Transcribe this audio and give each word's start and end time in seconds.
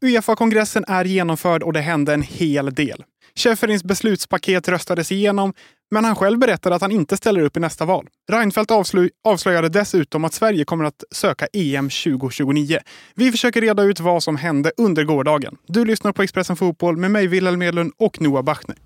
Uefa-kongressen 0.00 0.84
är 0.88 1.04
genomförd 1.04 1.62
och 1.62 1.72
det 1.72 1.80
hände 1.80 2.14
en 2.14 2.22
hel 2.22 2.74
del. 2.74 3.04
Schäferins 3.34 3.84
beslutspaket 3.84 4.68
röstades 4.68 5.12
igenom, 5.12 5.52
men 5.90 6.04
han 6.04 6.16
själv 6.16 6.38
berättade 6.38 6.74
att 6.74 6.82
han 6.82 6.92
inte 6.92 7.16
ställer 7.16 7.40
upp 7.40 7.56
i 7.56 7.60
nästa 7.60 7.84
val. 7.84 8.08
Reinfeldt 8.32 8.70
avslö 8.70 9.08
avslöjade 9.24 9.68
dessutom 9.68 10.24
att 10.24 10.34
Sverige 10.34 10.64
kommer 10.64 10.84
att 10.84 11.04
söka 11.10 11.46
EM 11.52 11.90
2029. 11.90 12.78
Vi 13.14 13.30
försöker 13.30 13.60
reda 13.60 13.82
ut 13.82 14.00
vad 14.00 14.22
som 14.22 14.36
hände 14.36 14.72
under 14.76 15.04
gårdagen. 15.04 15.56
Du 15.66 15.84
lyssnar 15.84 16.12
på 16.12 16.22
Expressen 16.22 16.56
Fotboll 16.56 16.96
med 16.96 17.10
mig, 17.10 17.26
Wilhelm 17.26 17.58
Medlund 17.58 17.92
och 17.98 18.20
Noah 18.20 18.42
Bachner. 18.42 18.76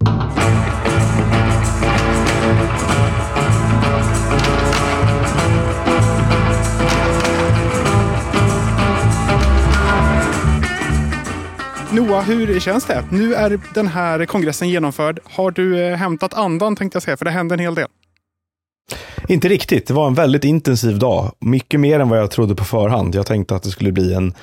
Noah, 11.92 12.22
hur 12.22 12.60
känns 12.60 12.86
det? 12.86 13.04
Nu 13.10 13.34
är 13.34 13.60
den 13.74 13.86
här 13.86 14.24
kongressen 14.24 14.68
genomförd. 14.68 15.20
Har 15.24 15.50
du 15.50 15.86
eh, 15.86 15.96
hämtat 15.96 16.34
andan 16.34 16.76
tänkte 16.76 16.96
jag 16.96 17.02
säga, 17.02 17.16
för 17.16 17.24
det 17.24 17.30
hände 17.30 17.54
en 17.54 17.58
hel 17.58 17.74
del. 17.74 17.86
Inte 19.28 19.48
riktigt. 19.48 19.86
Det 19.86 19.94
var 19.94 20.06
en 20.06 20.14
väldigt 20.14 20.44
intensiv 20.44 20.98
dag. 20.98 21.32
Mycket 21.38 21.80
mer 21.80 22.00
än 22.00 22.08
vad 22.08 22.18
jag 22.18 22.30
trodde 22.30 22.54
på 22.54 22.64
förhand. 22.64 23.14
Jag 23.14 23.26
tänkte 23.26 23.56
att 23.56 23.62
det 23.62 23.70
skulle 23.70 23.92
bli 23.92 24.14
en 24.14 24.34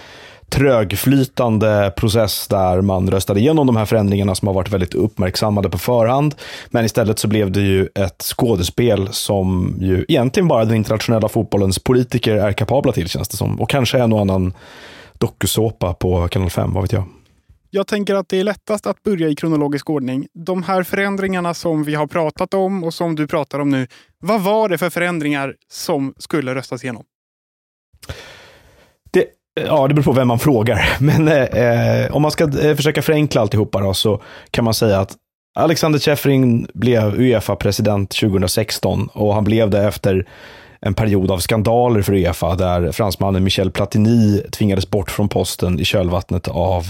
trögflytande 0.49 1.93
process 1.97 2.47
där 2.47 2.81
man 2.81 3.09
röstade 3.09 3.39
igenom 3.39 3.67
de 3.67 3.75
här 3.75 3.85
förändringarna 3.85 4.35
som 4.35 4.47
har 4.47 4.55
varit 4.55 4.73
väldigt 4.73 4.93
uppmärksammade 4.93 5.69
på 5.69 5.77
förhand. 5.77 6.35
Men 6.69 6.85
istället 6.85 7.19
så 7.19 7.27
blev 7.27 7.52
det 7.52 7.61
ju 7.61 7.88
ett 7.95 8.21
skådespel 8.21 9.07
som 9.11 9.75
ju 9.79 10.05
egentligen 10.07 10.47
bara 10.47 10.66
den 10.66 10.75
internationella 10.75 11.29
fotbollens 11.29 11.79
politiker 11.79 12.35
är 12.35 12.53
kapabla 12.53 12.91
till 12.91 13.09
känns 13.09 13.29
det 13.29 13.38
som. 13.38 13.61
Och 13.61 13.69
kanske 13.69 13.99
en 13.99 14.13
och 14.13 14.21
annan 14.21 14.53
dokusåpa 15.17 15.93
på 15.93 16.27
kanal 16.27 16.49
5, 16.49 16.73
vad 16.73 16.83
vet 16.83 16.91
jag. 16.91 17.03
Jag 17.77 17.88
tänker 17.88 18.16
att 18.16 18.30
det 18.30 18.40
är 18.40 18.44
lättast 18.44 18.88
att 18.88 19.04
börja 19.04 19.27
i 19.27 19.36
kronologisk 19.36 19.90
ordning. 19.90 20.27
De 20.34 20.64
här 20.64 20.83
förändringarna 20.83 21.53
som 21.53 21.84
vi 21.84 21.95
har 21.95 22.08
pratat 22.08 22.53
om 22.53 22.84
och 22.84 22.94
som 22.94 23.16
du 23.16 23.28
pratar 23.28 23.59
om 23.59 23.69
nu. 23.69 23.88
Vad 24.19 24.42
var 24.42 24.69
det 24.69 24.78
för 24.78 24.89
förändringar 24.89 25.56
som 25.72 26.14
skulle 26.17 26.56
röstas 26.56 26.84
igenom? 26.84 27.03
Det, 29.11 29.25
ja, 29.66 29.88
det 29.88 29.94
beror 29.94 30.03
på 30.03 30.11
vem 30.11 30.28
man 30.28 30.39
frågar. 30.39 30.97
Men 31.00 31.28
eh, 31.28 32.16
om 32.16 32.22
man 32.22 32.31
ska 32.31 32.44
eh, 32.44 32.75
försöka 32.75 33.02
förenkla 33.02 33.42
alltihopa 33.42 33.80
då, 33.80 33.94
så 33.94 34.22
kan 34.52 34.64
man 34.66 34.73
säga 34.73 35.00
att 35.00 35.16
Alexander 35.56 36.00
Tjefring 36.00 36.67
blev 36.73 37.22
Uefa-president 37.22 38.09
2016 38.09 39.09
och 39.14 39.34
han 39.34 39.44
blev 39.44 39.69
det 39.69 39.84
efter 39.84 40.28
en 40.80 40.94
period 40.94 41.31
av 41.31 41.39
skandaler 41.39 42.02
för 42.02 42.14
Uefa 42.14 42.56
där 42.56 42.91
fransmannen 42.91 43.44
Michel 43.44 43.72
Platini 43.72 44.41
tvingades 44.52 44.89
bort 44.89 45.12
från 45.12 45.30
posten 45.30 45.80
i 45.80 45.86
kölvattnet 45.86 46.47
av 46.47 46.84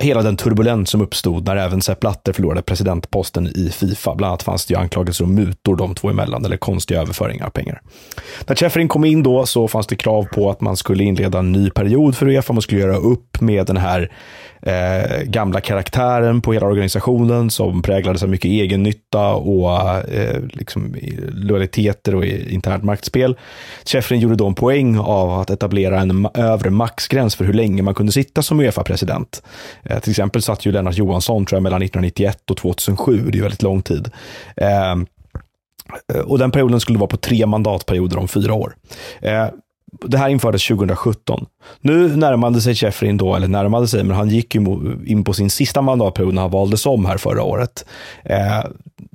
hela 0.00 0.22
den 0.22 0.36
turbulens 0.36 0.90
som 0.90 1.00
uppstod 1.00 1.46
när 1.46 1.56
även 1.56 1.82
Sepp 1.82 2.00
Blatter 2.00 2.32
förlorade 2.32 2.62
presidentposten 2.62 3.46
i 3.46 3.70
Fifa. 3.70 4.14
Bland 4.14 4.30
annat 4.30 4.42
fanns 4.42 4.66
det 4.66 4.74
ju 4.74 4.80
anklagelser 4.80 5.24
om 5.24 5.34
mutor 5.34 5.76
de 5.76 5.94
två 5.94 6.10
emellan, 6.10 6.44
eller 6.44 6.56
konstiga 6.56 7.00
överföringar 7.00 7.46
av 7.46 7.50
pengar. 7.50 7.80
När 8.46 8.56
Chefrin 8.56 8.88
kom 8.88 9.04
in 9.04 9.22
då 9.22 9.46
så 9.46 9.68
fanns 9.68 9.86
det 9.86 9.96
krav 9.96 10.24
på 10.24 10.50
att 10.50 10.60
man 10.60 10.76
skulle 10.76 11.04
inleda 11.04 11.38
en 11.38 11.52
ny 11.52 11.70
period 11.70 12.16
för 12.16 12.26
Uefa. 12.26 12.52
Man 12.52 12.62
skulle 12.62 12.80
göra 12.80 12.96
upp 12.96 13.40
med 13.40 13.66
den 13.66 13.76
här 13.76 14.10
eh, 14.62 15.22
gamla 15.22 15.60
karaktären 15.60 16.40
på 16.40 16.52
hela 16.52 16.66
organisationen 16.66 17.50
som 17.50 17.82
präglades 17.82 18.22
av 18.22 18.28
mycket 18.28 18.48
egennytta 18.48 19.34
och 19.34 19.80
eh, 20.10 20.40
liksom, 20.52 20.96
lojaliteter 21.32 22.14
och 22.14 22.24
internt 22.24 22.84
maktspel. 22.84 23.36
Schäffrin 23.84 24.20
gjorde 24.20 24.36
då 24.36 24.46
en 24.46 24.54
poäng 24.54 24.98
av 24.98 25.40
att 25.40 25.50
etablera 25.50 26.00
en 26.00 26.28
övre 26.34 26.70
maxgräns 26.70 27.36
för 27.36 27.44
hur 27.44 27.52
länge 27.52 27.82
man 27.82 27.94
kunde 27.94 28.12
sitta 28.12 28.42
som 28.42 28.60
Uefa-president. 28.60 29.41
Eh, 29.82 30.00
till 30.00 30.10
exempel 30.10 30.42
satt 30.42 30.66
ju 30.66 30.72
Lennart 30.72 30.98
Johansson 30.98 31.46
tror 31.46 31.56
jag, 31.56 31.62
mellan 31.62 31.82
1991 31.82 32.50
och 32.50 32.56
2007, 32.56 33.30
det 33.30 33.38
är 33.38 33.42
väldigt 33.42 33.62
lång 33.62 33.82
tid. 33.82 34.10
Ehm, 34.56 35.06
eh, 36.14 36.20
och 36.20 36.38
den 36.38 36.50
perioden 36.50 36.80
skulle 36.80 36.98
vara 36.98 37.08
på 37.08 37.16
tre 37.16 37.46
mandatperioder 37.46 38.18
om 38.18 38.28
fyra 38.28 38.54
år. 38.54 38.76
Eh, 39.20 39.46
det 40.04 40.18
här 40.18 40.28
infördes 40.28 40.66
2017. 40.68 41.46
Nu 41.80 42.16
närmade 42.16 42.60
sig 42.60 42.74
Sheffrin 42.74 43.16
då, 43.16 43.34
eller 43.36 43.48
närmade 43.48 43.88
sig, 43.88 44.04
men 44.04 44.16
han 44.16 44.28
gick 44.28 44.54
in 44.54 45.24
på 45.24 45.32
sin 45.32 45.50
sista 45.50 45.82
mandatperiod 45.82 46.34
när 46.34 46.42
han 46.42 46.50
valdes 46.50 46.86
om 46.86 47.06
här 47.06 47.16
förra 47.16 47.42
året. 47.42 47.84
Eh, 48.24 48.64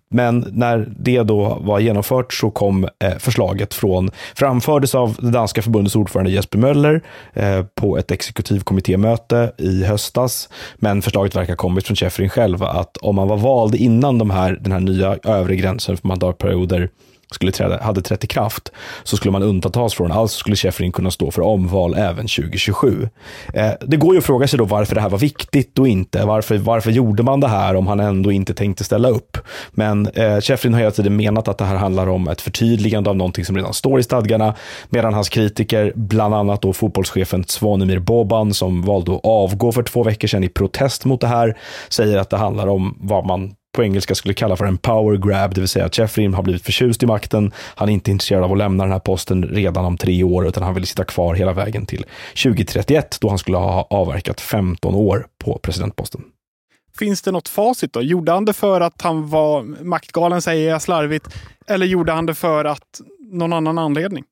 men 0.09 0.45
när 0.51 0.88
det 1.00 1.23
då 1.23 1.57
var 1.62 1.79
genomfört 1.79 2.34
så 2.34 2.51
kom 2.51 2.84
eh, 2.84 3.18
förslaget 3.19 3.73
från, 3.73 4.12
framfördes 4.35 4.95
av 4.95 5.16
det 5.19 5.31
danska 5.31 5.62
förbundets 5.62 5.95
ordförande 5.95 6.31
Jesper 6.31 6.57
Möller 6.57 7.01
eh, 7.34 7.63
på 7.75 7.97
ett 7.97 8.12
exekutivkommittémöte 8.12 9.51
i 9.57 9.84
höstas. 9.84 10.50
Men 10.75 11.01
förslaget 11.01 11.35
verkar 11.35 11.56
kommit 11.56 11.88
från 11.88 11.95
Sheffrin 11.95 12.29
själv 12.29 12.63
att 12.63 12.97
om 12.97 13.16
man 13.16 13.28
var 13.28 13.38
vald 13.38 13.75
innan 13.75 14.18
de 14.18 14.29
här, 14.29 14.57
den 14.62 14.72
här 14.72 14.79
nya 14.79 15.18
övre 15.23 15.56
gränsen 15.56 15.97
för 15.97 16.07
mandatperioder 16.07 16.89
skulle 17.32 17.52
träda, 17.52 17.84
hade 17.84 18.02
trätt 18.02 18.24
i 18.24 18.28
kraft 18.28 18.72
så 19.04 19.18
skulle 19.18 19.32
man 19.32 19.44
undantas 19.44 19.94
från, 19.94 20.12
alltså 20.12 20.40
skulle 20.40 20.56
Sheffrin 20.56 20.92
kunna 20.92 21.12
stå 21.12 21.32
för 21.32 21.42
omval 21.42 21.94
även 21.94 22.28
2027. 22.28 23.10
Eh, 23.54 23.72
det 23.82 23.98
går 23.98 24.14
ju 24.14 24.20
att 24.20 24.26
fråga 24.26 24.48
sig 24.48 24.60
då 24.60 24.66
varför 24.66 24.96
det 24.96 25.02
här 25.02 25.10
var 25.10 25.18
viktigt 25.18 25.80
och 25.80 25.88
inte. 25.88 26.26
Varför, 26.26 26.58
varför 26.58 26.92
gjorde 26.92 27.24
man 27.24 27.40
det 27.40 27.48
här 27.48 27.76
om 27.76 27.88
han 27.88 28.00
ändå 28.00 28.32
inte 28.32 28.54
tänkte 28.54 28.84
ställa 28.84 29.10
upp? 29.10 29.38
Men 29.72 30.08
eh, 30.08 30.40
Sheffrin 30.40 30.74
har 30.74 30.80
hela 30.80 30.92
tiden 30.92 31.16
menat 31.16 31.48
att 31.48 31.58
det 31.58 31.66
här 31.66 31.76
handlar 31.76 32.10
om 32.10 32.28
ett 32.28 32.42
förtydligande 32.42 33.10
av 33.10 33.16
någonting 33.16 33.46
som 33.46 33.56
redan 33.56 33.74
står 33.74 34.00
i 34.00 34.04
stadgarna, 34.04 34.56
medan 34.90 35.14
hans 35.14 35.30
kritiker, 35.30 35.94
bland 35.96 36.36
annat 36.36 36.62
då 36.62 36.74
fotbollschefen 36.74 37.44
Svanemir 37.48 38.00
Boban, 38.00 38.54
som 38.54 38.82
valde 38.82 39.16
att 39.16 39.22
avgå 39.24 39.72
för 39.72 39.84
två 39.84 40.04
veckor 40.04 40.28
sedan 40.28 40.44
i 40.44 40.50
protest 40.50 41.06
mot 41.06 41.22
det 41.22 41.28
här, 41.28 41.58
säger 41.90 42.18
att 42.18 42.30
det 42.30 42.38
handlar 42.38 42.68
om 42.68 42.98
vad 43.02 43.26
man 43.26 43.54
på 43.78 43.84
engelska 43.84 44.16
skulle 44.16 44.34
kalla 44.34 44.56
för 44.56 44.66
en 44.66 44.78
power 44.78 45.18
grab, 45.18 45.54
det 45.54 45.62
vill 45.62 45.68
säga 45.68 45.86
att 45.86 45.98
Jeffrey 45.98 46.28
har 46.28 46.44
blivit 46.44 46.64
förtjust 46.64 47.04
i 47.04 47.06
makten. 47.06 47.52
Han 47.76 47.90
är 47.90 47.94
inte 47.94 48.12
intresserad 48.12 48.44
av 48.44 48.52
att 48.52 48.58
lämna 48.58 48.84
den 48.84 48.92
här 48.92 49.00
posten 49.00 49.44
redan 49.44 49.86
om 49.86 49.98
tre 49.98 50.24
år, 50.24 50.48
utan 50.48 50.64
han 50.64 50.74
vill 50.74 50.88
sitta 50.88 51.04
kvar 51.04 51.36
hela 51.36 51.54
vägen 51.54 51.86
till 51.86 52.06
2031, 52.44 53.18
då 53.22 53.30
han 53.30 53.38
skulle 53.38 53.58
ha 53.58 53.88
avverkat 53.90 54.42
15 54.42 54.96
år 54.96 55.28
på 55.44 55.60
presidentposten. 55.64 56.22
Finns 57.00 57.22
det 57.22 57.32
något 57.32 57.48
facit 57.48 57.94
då? 57.94 58.02
Gjorde 58.02 58.32
han 58.32 58.46
det 58.46 58.54
för 58.54 58.82
att 58.82 59.02
han 59.02 59.30
var 59.30 59.64
maktgalen, 59.84 60.42
säger 60.42 60.70
jag 60.70 60.82
slarvigt, 60.82 61.28
eller 61.68 61.86
gjorde 61.86 62.12
han 62.12 62.26
det 62.26 62.36
för 62.36 62.66
att 62.66 63.02
någon 63.32 63.54
annan 63.54 63.78
anledning? 63.78 64.24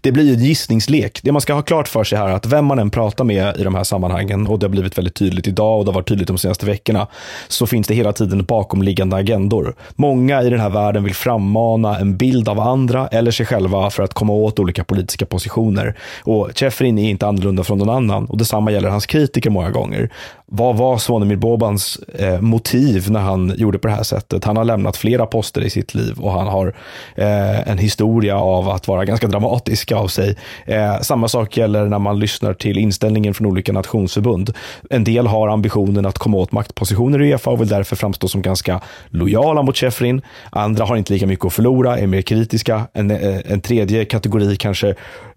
Det 0.00 0.12
blir 0.12 0.34
en 0.34 0.44
gissningslek. 0.44 1.20
Det 1.22 1.32
man 1.32 1.40
ska 1.40 1.54
ha 1.54 1.62
klart 1.62 1.88
för 1.88 2.04
sig 2.04 2.18
här 2.18 2.28
är 2.28 2.32
att 2.32 2.46
vem 2.46 2.64
man 2.64 2.78
än 2.78 2.90
pratar 2.90 3.24
med 3.24 3.56
i 3.56 3.64
de 3.64 3.74
här 3.74 3.84
sammanhangen, 3.84 4.46
och 4.46 4.58
det 4.58 4.66
har 4.66 4.70
blivit 4.70 4.98
väldigt 4.98 5.14
tydligt 5.14 5.48
idag 5.48 5.78
och 5.78 5.84
det 5.84 5.90
har 5.90 5.94
varit 5.94 6.08
tydligt 6.08 6.28
de 6.28 6.38
senaste 6.38 6.66
veckorna, 6.66 7.06
så 7.48 7.66
finns 7.66 7.86
det 7.86 7.94
hela 7.94 8.12
tiden 8.12 8.44
bakomliggande 8.44 9.16
agendor. 9.16 9.74
Många 9.96 10.42
i 10.42 10.50
den 10.50 10.60
här 10.60 10.70
världen 10.70 11.04
vill 11.04 11.14
frammana 11.14 11.98
en 11.98 12.16
bild 12.16 12.48
av 12.48 12.60
andra 12.60 13.08
eller 13.08 13.30
sig 13.30 13.46
själva 13.46 13.90
för 13.90 14.02
att 14.02 14.14
komma 14.14 14.32
åt 14.32 14.58
olika 14.58 14.84
politiska 14.84 15.26
positioner. 15.26 15.94
Och 16.24 16.50
Chefrin 16.54 16.98
är 16.98 17.10
inte 17.10 17.26
annorlunda 17.26 17.64
från 17.64 17.78
någon 17.78 17.90
annan 17.90 18.26
och 18.26 18.38
detsamma 18.38 18.70
gäller 18.70 18.88
hans 18.88 19.06
kritiker 19.06 19.50
många 19.50 19.70
gånger. 19.70 20.10
Vad 20.46 20.76
var 20.76 20.98
Svanemir 20.98 21.36
Bobans 21.36 21.96
eh, 21.96 22.40
motiv 22.40 23.10
när 23.10 23.20
han 23.20 23.54
gjorde 23.56 23.78
på 23.78 23.88
det 23.88 23.94
här 23.94 24.02
sättet? 24.02 24.44
Han 24.44 24.56
har 24.56 24.64
lämnat 24.64 24.96
flera 24.96 25.26
poster 25.26 25.60
i 25.60 25.70
sitt 25.70 25.94
liv 25.94 26.18
och 26.18 26.32
han 26.32 26.46
har 26.46 26.74
eh, 27.16 27.68
en 27.68 27.78
historia 27.78 28.38
av 28.38 28.68
att 28.68 28.88
vara 28.88 29.04
ganska 29.04 29.26
dramatisk 29.26 29.57
av 29.92 30.08
sig. 30.08 30.36
Eh, 30.66 31.00
samma 31.00 31.28
sak 31.28 31.56
gäller 31.56 31.86
när 31.86 31.98
man 31.98 32.18
lyssnar 32.18 32.54
till 32.54 32.78
inställningen 32.78 33.34
från 33.34 33.46
olika 33.46 33.72
nationsförbund. 33.72 34.54
En 34.90 35.04
del 35.04 35.26
har 35.26 35.48
ambitionen 35.48 36.06
att 36.06 36.18
komma 36.18 36.36
åt 36.36 36.52
maktpositioner 36.52 37.22
i 37.22 37.32
Uefa 37.32 37.50
och 37.50 37.60
vill 37.60 37.68
därför 37.68 37.96
framstå 37.96 38.28
som 38.28 38.42
ganska 38.42 38.80
lojala 39.08 39.62
mot 39.62 39.76
Sheffrin. 39.76 40.22
Andra 40.50 40.84
har 40.84 40.96
inte 40.96 41.12
lika 41.12 41.26
mycket 41.26 41.44
att 41.44 41.52
förlora, 41.52 41.98
är 41.98 42.06
mer 42.06 42.22
kritiska. 42.22 42.86
En, 42.92 43.10
eh, 43.10 43.38
en 43.44 43.60
tredje 43.60 44.04
kategori 44.04 44.56
kanske 44.56 44.94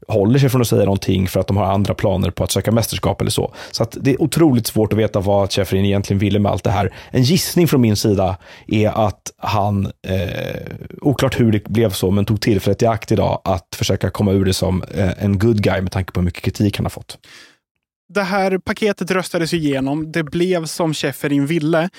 håller 0.07 0.39
sig 0.39 0.49
från 0.49 0.61
att 0.61 0.67
säga 0.67 0.85
någonting 0.85 1.27
för 1.27 1.39
att 1.39 1.47
de 1.47 1.57
har 1.57 1.65
andra 1.65 1.93
planer 1.93 2.31
på 2.31 2.43
att 2.43 2.51
söka 2.51 2.71
mästerskap 2.71 3.21
eller 3.21 3.31
så. 3.31 3.53
Så 3.71 3.83
att 3.83 3.97
det 4.01 4.11
är 4.11 4.21
otroligt 4.21 4.67
svårt 4.67 4.93
att 4.93 4.99
veta 4.99 5.19
vad 5.19 5.51
Sheffrin 5.51 5.85
egentligen 5.85 6.19
ville 6.19 6.39
med 6.39 6.51
allt 6.51 6.63
det 6.63 6.71
här. 6.71 6.93
En 7.11 7.23
gissning 7.23 7.67
från 7.67 7.81
min 7.81 7.95
sida 7.95 8.37
är 8.67 9.07
att 9.07 9.31
han, 9.37 9.85
eh, 9.85 10.61
oklart 11.01 11.39
hur 11.39 11.51
det 11.51 11.63
blev 11.63 11.89
så, 11.89 12.11
men 12.11 12.25
tog 12.25 12.41
tillfället 12.41 12.81
i 12.81 12.85
akt 12.85 13.11
idag 13.11 13.41
att 13.43 13.67
försöka 13.75 14.09
komma 14.11 14.31
ur 14.31 14.45
det 14.45 14.53
som 14.53 14.83
eh, 14.83 15.23
en 15.23 15.39
good 15.39 15.63
guy 15.63 15.81
med 15.81 15.91
tanke 15.91 16.11
på 16.11 16.19
hur 16.19 16.25
mycket 16.25 16.43
kritik 16.43 16.77
han 16.77 16.85
har 16.85 16.89
fått. 16.89 17.17
Det 18.13 18.23
här 18.23 18.57
paketet 18.57 19.11
röstades 19.11 19.53
igenom. 19.53 20.11
Det 20.11 20.23
blev 20.23 20.65
som 20.65 20.93
Shefferin 20.93 21.45
ville. 21.45 21.89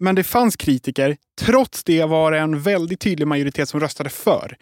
Men 0.00 0.14
det 0.14 0.24
fanns 0.24 0.56
kritiker. 0.56 1.16
Trots 1.40 1.84
det 1.84 2.04
var 2.04 2.32
det 2.32 2.38
en 2.38 2.62
väldigt 2.62 3.00
tydlig 3.00 3.28
majoritet 3.28 3.68
som 3.68 3.80
röstade 3.80 4.10
för. 4.10 4.56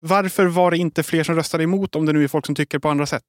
Varför 0.00 0.46
var 0.46 0.70
det 0.70 0.78
inte 0.78 1.02
fler 1.02 1.24
som 1.24 1.34
röstade 1.34 1.64
emot 1.64 1.96
om 1.96 2.06
det 2.06 2.12
nu 2.12 2.24
är 2.24 2.28
folk 2.28 2.46
som 2.46 2.54
tycker 2.54 2.78
på 2.78 2.88
andra 2.88 3.06
sätt? 3.06 3.24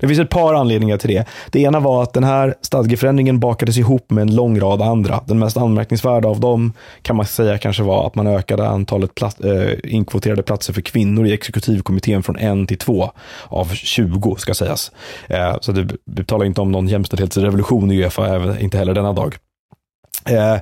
Det 0.00 0.08
finns 0.08 0.20
ett 0.20 0.30
par 0.30 0.54
anledningar 0.54 0.96
till 0.96 1.10
det. 1.10 1.24
Det 1.50 1.60
ena 1.60 1.80
var 1.80 2.02
att 2.02 2.12
den 2.12 2.24
här 2.24 2.54
stadgeförändringen 2.60 3.40
bakades 3.40 3.76
ihop 3.76 4.10
med 4.10 4.22
en 4.22 4.36
lång 4.36 4.60
rad 4.60 4.82
andra. 4.82 5.20
Den 5.26 5.38
mest 5.38 5.56
anmärkningsvärda 5.56 6.28
av 6.28 6.40
dem 6.40 6.72
kan 7.02 7.16
man 7.16 7.26
säga 7.26 7.58
kanske 7.58 7.82
var 7.82 8.06
att 8.06 8.14
man 8.14 8.26
ökade 8.26 8.68
antalet 8.68 9.14
plats, 9.14 9.40
äh, 9.40 9.78
inkvoterade 9.84 10.42
platser 10.42 10.72
för 10.72 10.80
kvinnor 10.80 11.26
i 11.26 11.32
exekutivkommittén 11.32 12.22
från 12.22 12.36
en 12.36 12.66
till 12.66 12.78
två 12.78 13.10
av 13.48 13.74
20 13.74 14.36
ska 14.38 14.54
sägas. 14.54 14.92
Äh, 15.28 15.56
så 15.60 15.72
det, 15.72 15.88
vi 16.04 16.24
talar 16.24 16.44
inte 16.44 16.60
om 16.60 16.72
någon 16.72 16.88
jämställdhetsrevolution 16.88 17.92
i 17.92 18.02
Uefa, 18.02 18.58
inte 18.58 18.78
heller 18.78 18.94
denna 18.94 19.12
dag. 19.12 19.36
Äh, 20.30 20.56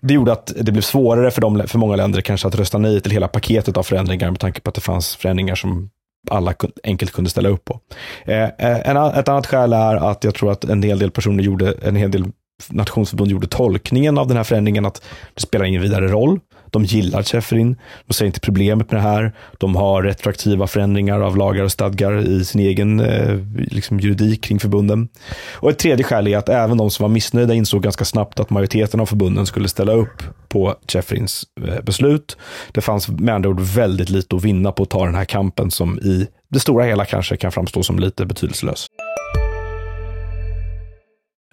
det 0.00 0.14
gjorde 0.14 0.32
att 0.32 0.52
det 0.60 0.72
blev 0.72 0.82
svårare 0.82 1.30
för, 1.30 1.40
dem, 1.40 1.62
för 1.66 1.78
många 1.78 1.96
länder 1.96 2.20
kanske 2.20 2.48
att 2.48 2.54
rösta 2.54 2.78
nej 2.78 3.00
till 3.00 3.12
hela 3.12 3.28
paketet 3.28 3.76
av 3.76 3.82
förändringar 3.82 4.30
med 4.30 4.40
tanke 4.40 4.60
på 4.60 4.68
att 4.68 4.74
det 4.74 4.80
fanns 4.80 5.16
förändringar 5.16 5.54
som 5.54 5.90
alla 6.30 6.54
enkelt 6.84 7.12
kunde 7.12 7.30
ställa 7.30 7.48
upp 7.48 7.64
på. 7.64 7.80
Eh, 8.24 8.42
eh, 8.42 9.18
ett 9.18 9.28
annat 9.28 9.46
skäl 9.46 9.72
är 9.72 10.10
att 10.10 10.24
jag 10.24 10.34
tror 10.34 10.52
att 10.52 10.64
en 10.64 10.82
hel 10.82 10.98
del 10.98 11.10
personer 11.10 11.44
gjorde, 11.44 11.74
en 11.82 11.96
hel 11.96 12.10
del 12.10 12.24
nationsförbund 12.70 13.30
gjorde 13.30 13.46
tolkningen 13.46 14.18
av 14.18 14.28
den 14.28 14.36
här 14.36 14.44
förändringen 14.44 14.86
att 14.86 15.02
det 15.34 15.40
spelar 15.40 15.64
ingen 15.64 15.82
vidare 15.82 16.08
roll. 16.08 16.40
De 16.74 16.84
gillar 16.84 17.22
Cheferin. 17.22 17.76
De 18.06 18.14
ser 18.14 18.26
inte 18.26 18.40
problemet 18.40 18.90
med 18.90 19.00
det 19.00 19.08
här. 19.08 19.32
De 19.58 19.76
har 19.76 20.02
retroaktiva 20.02 20.66
förändringar 20.66 21.20
av 21.20 21.36
lagar 21.36 21.64
och 21.64 21.72
stadgar 21.72 22.28
i 22.28 22.44
sin 22.44 22.60
egen 22.60 23.00
eh, 23.00 23.38
liksom, 23.70 24.00
juridik 24.00 24.44
kring 24.44 24.60
förbunden. 24.60 25.08
Och 25.52 25.70
ett 25.70 25.78
tredje 25.78 26.04
skäl 26.04 26.28
är 26.28 26.38
att 26.38 26.48
även 26.48 26.76
de 26.76 26.90
som 26.90 27.02
var 27.02 27.08
missnöjda 27.08 27.54
insåg 27.54 27.82
ganska 27.82 28.04
snabbt 28.04 28.40
att 28.40 28.50
majoriteten 28.50 29.00
av 29.00 29.06
förbunden 29.06 29.46
skulle 29.46 29.68
ställa 29.68 29.92
upp 29.92 30.22
på 30.48 30.74
Cheferins 30.88 31.44
eh, 31.68 31.82
beslut. 31.82 32.36
Det 32.72 32.80
fanns 32.80 33.08
med 33.08 33.34
andra 33.34 33.48
ord 33.48 33.60
väldigt 33.60 34.10
lite 34.10 34.36
att 34.36 34.44
vinna 34.44 34.72
på 34.72 34.82
att 34.82 34.90
ta 34.90 35.04
den 35.04 35.14
här 35.14 35.24
kampen 35.24 35.70
som 35.70 35.98
i 35.98 36.26
det 36.48 36.60
stora 36.60 36.84
hela 36.84 37.04
kanske 37.04 37.36
kan 37.36 37.52
framstå 37.52 37.82
som 37.82 37.98
lite 37.98 38.26
betydelselös. 38.26 38.86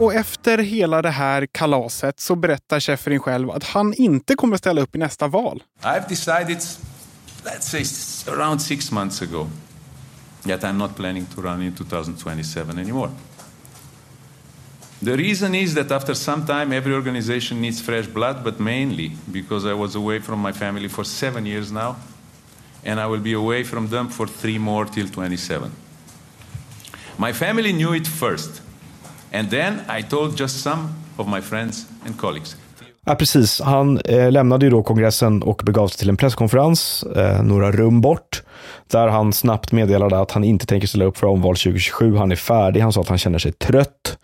Och 0.00 0.14
efter 0.14 0.58
hela 0.58 1.02
det 1.02 1.10
här 1.10 1.46
kalaset 1.46 2.20
så 2.20 2.36
berättar 2.36 2.80
Sheffrin 2.80 3.20
själv 3.20 3.50
att 3.50 3.64
han 3.64 3.94
inte 3.94 4.34
kommer 4.34 4.56
ställa 4.56 4.80
upp 4.80 4.96
i 4.96 4.98
nästa 4.98 5.28
val. 5.28 5.62
I've 5.82 6.08
decided, 6.08 6.58
let's 7.44 7.60
say 7.60 7.84
around 8.34 8.62
six 8.62 8.90
months 8.92 9.22
ago, 9.22 9.50
that 10.42 10.60
I'm 10.60 10.72
not 10.72 10.96
planning 10.96 11.26
to 11.34 11.42
run 11.42 11.62
in 11.62 11.72
2027 11.72 12.78
anymore. 12.78 13.10
The 15.04 15.16
reason 15.16 15.54
is 15.54 15.74
that 15.74 15.90
after 15.90 16.14
some 16.14 16.46
time, 16.46 16.76
every 16.76 16.94
organization 16.94 17.60
needs 17.60 17.82
fresh 17.82 18.06
blood, 18.08 18.36
but 18.44 18.60
mainly 18.60 19.12
because 19.32 19.70
I 19.70 19.74
was 19.74 19.96
away 19.96 20.20
from 20.20 20.42
my 20.42 20.52
family 20.52 20.88
for 20.88 21.04
seven 21.04 21.46
years 21.46 21.70
now, 21.72 21.96
and 22.84 23.00
I 23.00 23.06
will 23.06 23.22
be 23.22 23.34
away 23.34 23.64
from 23.64 23.88
them 23.88 24.08
for 24.08 24.26
three 24.26 24.58
more 24.58 24.86
till 24.86 25.08
27. 25.08 25.70
My 27.18 27.32
family 27.32 27.72
knew 27.72 27.94
it 27.94 28.06
first. 28.06 28.62
And 29.32 29.50
then 29.50 29.74
I 29.98 30.02
told 30.02 30.40
just 30.40 30.62
some 30.62 30.88
of 31.16 31.28
my 31.28 31.40
friends 31.40 31.86
and 32.06 32.18
colleagues. 32.18 32.56
Ja, 33.06 33.14
precis. 33.14 33.60
Han 33.60 33.98
eh, 34.04 34.32
lämnade 34.32 34.66
ju 34.66 34.70
då 34.70 34.82
kongressen 34.82 35.42
och 35.42 35.62
begav 35.64 35.88
sig 35.88 35.98
till 35.98 36.08
en 36.08 36.16
presskonferens 36.16 37.02
eh, 37.16 37.42
några 37.42 37.72
rum 37.72 38.00
bort. 38.00 38.42
Där 38.90 39.08
han 39.08 39.32
snabbt 39.32 39.72
meddelade 39.72 40.20
att 40.20 40.30
han 40.30 40.44
inte 40.44 40.66
tänker 40.66 40.88
ställa 40.88 41.04
upp 41.04 41.18
för 41.18 41.26
omval 41.26 41.56
2027. 41.56 42.16
Han 42.16 42.32
är 42.32 42.36
färdig. 42.36 42.80
Han 42.80 42.92
sa 42.92 43.00
att 43.00 43.08
han 43.08 43.18
känner 43.18 43.38
sig 43.38 43.52
trött. 43.52 44.18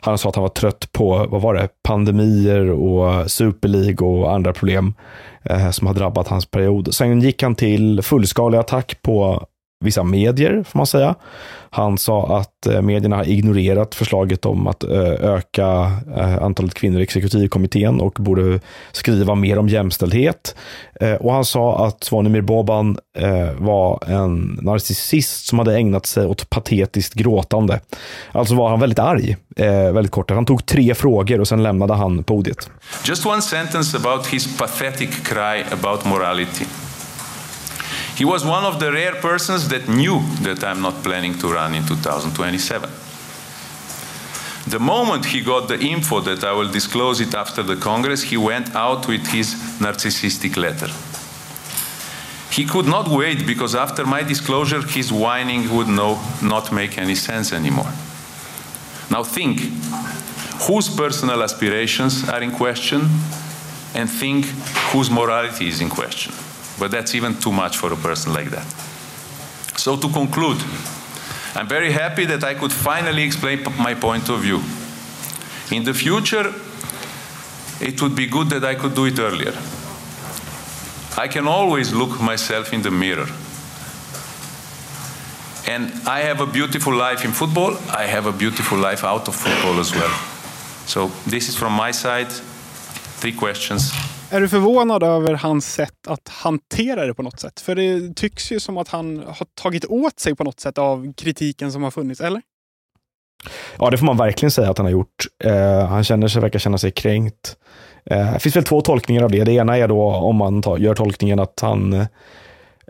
Han 0.00 0.18
sa 0.18 0.28
att 0.28 0.34
han 0.34 0.42
var 0.42 0.48
trött 0.48 0.92
på, 0.92 1.26
vad 1.30 1.42
var 1.42 1.54
det, 1.54 1.68
pandemier 1.82 2.70
och 2.70 3.30
Super 3.30 3.68
League 3.68 4.08
och 4.08 4.34
andra 4.34 4.52
problem 4.52 4.94
eh, 5.42 5.70
som 5.70 5.86
har 5.86 5.94
drabbat 5.94 6.28
hans 6.28 6.46
period. 6.46 6.94
Sen 6.94 7.20
gick 7.20 7.42
han 7.42 7.54
till 7.54 8.02
fullskalig 8.02 8.58
attack 8.58 9.02
på 9.02 9.46
vissa 9.80 10.02
medier, 10.02 10.64
får 10.66 10.78
man 10.78 10.86
säga. 10.86 11.14
Han 11.70 11.98
sa 11.98 12.38
att 12.38 12.66
eh, 12.66 12.82
medierna 12.82 13.16
har 13.16 13.28
ignorerat 13.28 13.94
förslaget 13.94 14.46
om 14.46 14.66
att 14.66 14.84
eh, 14.84 15.12
öka 15.20 15.92
eh, 16.16 16.42
antalet 16.42 16.74
kvinnor 16.74 17.00
i 17.00 17.02
exekutivkommittén 17.02 18.00
och 18.00 18.12
borde 18.12 18.60
skriva 18.92 19.34
mer 19.34 19.58
om 19.58 19.68
jämställdhet. 19.68 20.56
Och 21.20 21.32
han 21.32 21.44
sa 21.44 21.86
att 21.86 22.04
Svanimir 22.04 22.40
Boban 22.40 22.98
var 23.56 24.04
en 24.06 24.58
narcissist 24.62 25.46
som 25.46 25.58
hade 25.58 25.76
ägnat 25.76 26.06
sig 26.06 26.26
åt 26.26 26.50
patetiskt 26.50 27.14
gråtande. 27.14 27.80
Alltså 28.32 28.54
var 28.54 28.70
han 28.70 28.80
väldigt 28.80 28.98
arg, 28.98 29.36
väldigt 29.92 30.12
kort. 30.12 30.30
Han 30.30 30.46
tog 30.46 30.66
tre 30.66 30.94
frågor 30.94 31.40
och 31.40 31.48
sen 31.48 31.62
lämnade 31.62 31.94
han 31.94 32.24
podiet. 32.24 32.70
Just 33.04 33.26
one 33.26 33.42
sentence 33.42 33.96
about 33.96 34.26
his 34.26 34.58
pathetic 34.58 35.10
cry 35.24 35.64
about 35.72 36.04
morality. 36.04 36.64
He 38.16 38.24
was 38.24 38.44
one 38.44 38.64
of 38.64 38.78
the 38.78 38.92
rare 38.92 39.14
persons 39.16 39.68
that 39.68 39.88
knew 39.88 40.20
that 40.42 40.62
I'm 40.62 40.80
not 40.80 41.02
planning 41.02 41.36
to 41.38 41.52
run 41.52 41.74
in 41.74 41.84
2027. 41.84 42.88
The 44.66 44.78
moment 44.78 45.26
he 45.26 45.42
got 45.42 45.68
the 45.68 45.78
info 45.78 46.20
that 46.20 46.44
I 46.44 46.52
will 46.52 46.70
disclose 46.70 47.20
it 47.20 47.34
after 47.34 47.62
the 47.62 47.76
Congress, 47.76 48.22
he 48.22 48.36
went 48.36 48.74
out 48.74 49.08
with 49.08 49.26
his 49.26 49.54
narcissistic 49.78 50.56
letter. 50.56 50.88
He 52.50 52.64
could 52.64 52.86
not 52.86 53.08
wait 53.08 53.46
because 53.46 53.74
after 53.74 54.06
my 54.06 54.22
disclosure, 54.22 54.80
his 54.80 55.12
whining 55.12 55.74
would 55.74 55.88
no, 55.88 56.22
not 56.40 56.72
make 56.72 56.96
any 56.98 57.16
sense 57.16 57.52
anymore. 57.52 57.92
Now 59.10 59.24
think 59.24 59.60
whose 60.68 60.88
personal 60.88 61.42
aspirations 61.42 62.28
are 62.28 62.42
in 62.42 62.52
question 62.52 63.00
and 63.92 64.08
think 64.08 64.46
whose 64.92 65.10
morality 65.10 65.68
is 65.68 65.80
in 65.80 65.90
question. 65.90 66.32
But 66.78 66.90
that's 66.90 67.14
even 67.14 67.38
too 67.38 67.52
much 67.52 67.76
for 67.76 67.92
a 67.92 67.96
person 67.96 68.32
like 68.32 68.50
that. 68.50 68.66
So, 69.76 69.96
to 69.96 70.08
conclude, 70.08 70.60
I'm 71.54 71.68
very 71.68 71.92
happy 71.92 72.24
that 72.26 72.42
I 72.42 72.54
could 72.54 72.72
finally 72.72 73.22
explain 73.22 73.64
my 73.78 73.94
point 73.94 74.28
of 74.28 74.40
view. 74.40 74.60
In 75.70 75.84
the 75.84 75.94
future, 75.94 76.52
it 77.80 78.00
would 78.02 78.16
be 78.16 78.26
good 78.26 78.48
that 78.50 78.64
I 78.64 78.74
could 78.74 78.94
do 78.94 79.06
it 79.06 79.18
earlier. 79.18 79.54
I 81.16 81.28
can 81.28 81.46
always 81.46 81.92
look 81.92 82.20
myself 82.20 82.72
in 82.72 82.82
the 82.82 82.90
mirror. 82.90 83.28
And 85.66 85.92
I 86.06 86.20
have 86.20 86.40
a 86.40 86.46
beautiful 86.46 86.94
life 86.94 87.24
in 87.24 87.32
football, 87.32 87.76
I 87.90 88.06
have 88.06 88.26
a 88.26 88.32
beautiful 88.32 88.78
life 88.78 89.04
out 89.04 89.28
of 89.28 89.34
football 89.34 89.78
as 89.80 89.94
well. 89.94 90.12
So, 90.86 91.10
this 91.26 91.48
is 91.48 91.56
from 91.56 91.72
my 91.72 91.92
side. 91.92 92.30
Three 93.20 93.32
questions. 93.32 93.92
Är 94.34 94.40
du 94.40 94.48
förvånad 94.48 95.02
över 95.02 95.34
hans 95.34 95.72
sätt 95.72 96.06
att 96.06 96.28
hantera 96.28 97.06
det 97.06 97.14
på 97.14 97.22
något 97.22 97.40
sätt? 97.40 97.60
För 97.60 97.74
det 97.74 98.16
tycks 98.16 98.52
ju 98.52 98.60
som 98.60 98.78
att 98.78 98.88
han 98.88 99.18
har 99.26 99.46
tagit 99.62 99.84
åt 99.84 100.20
sig 100.20 100.34
på 100.34 100.44
något 100.44 100.60
sätt 100.60 100.78
av 100.78 101.12
kritiken 101.12 101.72
som 101.72 101.82
har 101.82 101.90
funnits, 101.90 102.20
eller? 102.20 102.42
Ja, 103.78 103.90
det 103.90 103.98
får 103.98 104.06
man 104.06 104.16
verkligen 104.16 104.50
säga 104.50 104.70
att 104.70 104.78
han 104.78 104.84
har 104.84 104.92
gjort. 104.92 105.26
Eh, 105.44 105.86
han 105.86 106.04
känner 106.04 106.28
sig, 106.28 106.42
verkar 106.42 106.58
känna 106.58 106.78
sig 106.78 106.90
kränkt. 106.90 107.56
Eh, 108.04 108.32
det 108.32 108.38
finns 108.38 108.56
väl 108.56 108.64
två 108.64 108.80
tolkningar 108.80 109.22
av 109.22 109.30
det. 109.30 109.44
Det 109.44 109.52
ena 109.52 109.76
är 109.76 109.88
då 109.88 110.02
om 110.02 110.36
man 110.36 110.62
tar, 110.62 110.78
gör 110.78 110.94
tolkningen 110.94 111.38
att 111.38 111.60
han 111.60 112.06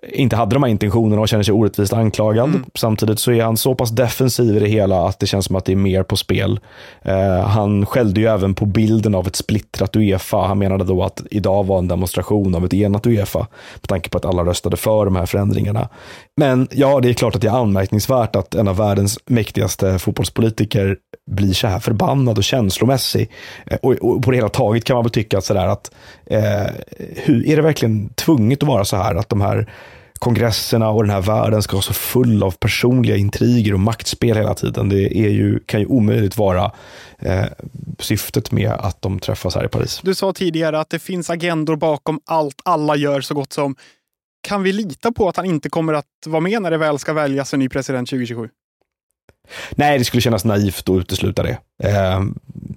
inte 0.02 0.36
hade 0.36 0.54
de 0.54 0.62
här 0.62 0.70
intentionerna 0.70 1.22
och 1.22 1.28
känner 1.28 1.44
sig 1.44 1.54
orättvist 1.54 1.92
anklagad. 1.92 2.48
Mm. 2.48 2.64
Samtidigt 2.74 3.18
så 3.18 3.32
är 3.32 3.42
han 3.42 3.56
så 3.56 3.74
pass 3.74 3.90
defensiv 3.90 4.56
i 4.56 4.60
det 4.60 4.68
hela 4.68 5.08
att 5.08 5.18
det 5.18 5.26
känns 5.26 5.44
som 5.46 5.56
att 5.56 5.64
det 5.64 5.72
är 5.72 5.76
mer 5.76 6.02
på 6.02 6.16
spel. 6.16 6.60
Eh, 7.02 7.40
han 7.40 7.86
skällde 7.86 8.20
ju 8.20 8.26
även 8.26 8.54
på 8.54 8.66
bilden 8.66 9.14
av 9.14 9.26
ett 9.26 9.36
splittrat 9.36 9.96
Uefa. 9.96 10.36
Han 10.36 10.58
menade 10.58 10.84
då 10.84 11.02
att 11.02 11.22
idag 11.30 11.66
var 11.66 11.78
en 11.78 11.88
demonstration 11.88 12.54
av 12.54 12.64
ett 12.64 12.74
enat 12.74 13.06
Uefa 13.06 13.46
med 13.74 13.88
tanke 13.88 14.10
på 14.10 14.18
att 14.18 14.24
alla 14.24 14.44
röstade 14.44 14.76
för 14.76 15.04
de 15.04 15.16
här 15.16 15.26
förändringarna. 15.26 15.88
Men 16.36 16.68
ja, 16.70 17.00
det 17.00 17.08
är 17.08 17.12
klart 17.12 17.34
att 17.34 17.40
det 17.40 17.48
är 17.48 17.60
anmärkningsvärt 17.60 18.36
att 18.36 18.54
en 18.54 18.68
av 18.68 18.76
världens 18.76 19.18
mäktigaste 19.26 19.98
fotbollspolitiker 19.98 20.96
blir 21.30 21.52
så 21.52 21.66
här 21.66 21.78
förbannad 21.80 22.38
och 22.38 22.44
känslomässig. 22.44 23.30
Eh, 23.66 23.78
och, 23.82 23.92
och, 23.92 24.22
på 24.22 24.30
det 24.30 24.36
hela 24.36 24.48
taget 24.48 24.84
kan 24.84 24.94
man 24.94 25.04
väl 25.04 25.10
tycka 25.10 25.38
att, 25.38 25.44
sådär 25.44 25.66
att 25.66 25.90
eh, 26.26 26.66
hur, 27.16 27.46
är 27.46 27.56
det 27.56 27.62
verkligen 27.62 28.08
tvunget 28.08 28.62
att 28.62 28.68
vara 28.68 28.84
så 28.84 28.96
här 28.96 29.14
att 29.14 29.28
de 29.28 29.40
här 29.40 29.66
kongresserna 30.24 30.90
och 30.90 31.02
den 31.02 31.10
här 31.10 31.20
världen 31.20 31.62
ska 31.62 31.76
vara 31.76 31.82
så 31.82 31.92
full 31.92 32.42
av 32.42 32.50
personliga 32.50 33.16
intriger 33.16 33.74
och 33.74 33.80
maktspel 33.80 34.36
hela 34.36 34.54
tiden. 34.54 34.88
Det 34.88 35.18
är 35.18 35.28
ju, 35.28 35.58
kan 35.58 35.80
ju 35.80 35.86
omöjligt 35.86 36.36
vara 36.36 36.72
eh, 37.18 37.44
syftet 37.98 38.52
med 38.52 38.70
att 38.70 39.02
de 39.02 39.18
träffas 39.18 39.54
här 39.54 39.64
i 39.64 39.68
Paris. 39.68 40.00
Du 40.02 40.14
sa 40.14 40.32
tidigare 40.32 40.80
att 40.80 40.90
det 40.90 40.98
finns 40.98 41.30
agendor 41.30 41.76
bakom 41.76 42.20
allt 42.24 42.60
alla 42.64 42.96
gör 42.96 43.20
så 43.20 43.34
gott 43.34 43.52
som. 43.52 43.76
Kan 44.48 44.62
vi 44.62 44.72
lita 44.72 45.12
på 45.12 45.28
att 45.28 45.36
han 45.36 45.46
inte 45.46 45.68
kommer 45.68 45.92
att 45.92 46.06
vara 46.26 46.40
med 46.40 46.62
när 46.62 46.70
det 46.70 46.78
väl 46.78 46.98
ska 46.98 47.12
väljas 47.12 47.54
en 47.54 47.60
ny 47.60 47.68
president 47.68 48.08
2027? 48.08 48.48
Nej, 49.70 49.98
det 49.98 50.04
skulle 50.04 50.20
kännas 50.20 50.44
naivt 50.44 50.88
att 50.88 50.96
utesluta 50.96 51.42
det. 51.42 51.58
Eh, 51.82 52.20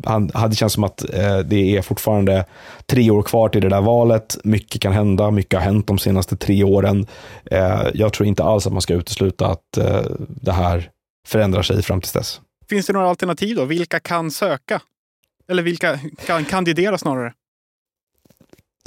han 0.05 0.31
hade 0.33 0.55
känts 0.55 0.75
som 0.75 0.83
att 0.83 1.13
eh, 1.13 1.39
det 1.39 1.77
är 1.77 1.81
fortfarande 1.81 2.45
tre 2.85 3.11
år 3.11 3.21
kvar 3.21 3.49
till 3.49 3.61
det 3.61 3.69
där 3.69 3.81
valet. 3.81 4.37
Mycket 4.43 4.81
kan 4.81 4.93
hända, 4.93 5.31
mycket 5.31 5.59
har 5.59 5.65
hänt 5.65 5.87
de 5.87 5.97
senaste 5.97 6.37
tre 6.37 6.63
åren. 6.63 7.07
Eh, 7.51 7.87
jag 7.93 8.13
tror 8.13 8.27
inte 8.27 8.43
alls 8.43 8.67
att 8.67 8.73
man 8.73 8.81
ska 8.81 8.93
utesluta 8.93 9.47
att 9.47 9.77
eh, 9.77 10.01
det 10.27 10.51
här 10.51 10.89
förändrar 11.27 11.61
sig 11.61 11.83
fram 11.83 12.01
till 12.01 12.11
dess. 12.13 12.41
Finns 12.69 12.85
det 12.85 12.93
några 12.93 13.09
alternativ 13.09 13.55
då? 13.55 13.65
Vilka 13.65 13.99
kan 13.99 14.31
söka? 14.31 14.81
Eller 15.49 15.63
vilka 15.63 15.99
kan 16.25 16.45
kandidera 16.45 16.97
snarare? 16.97 17.33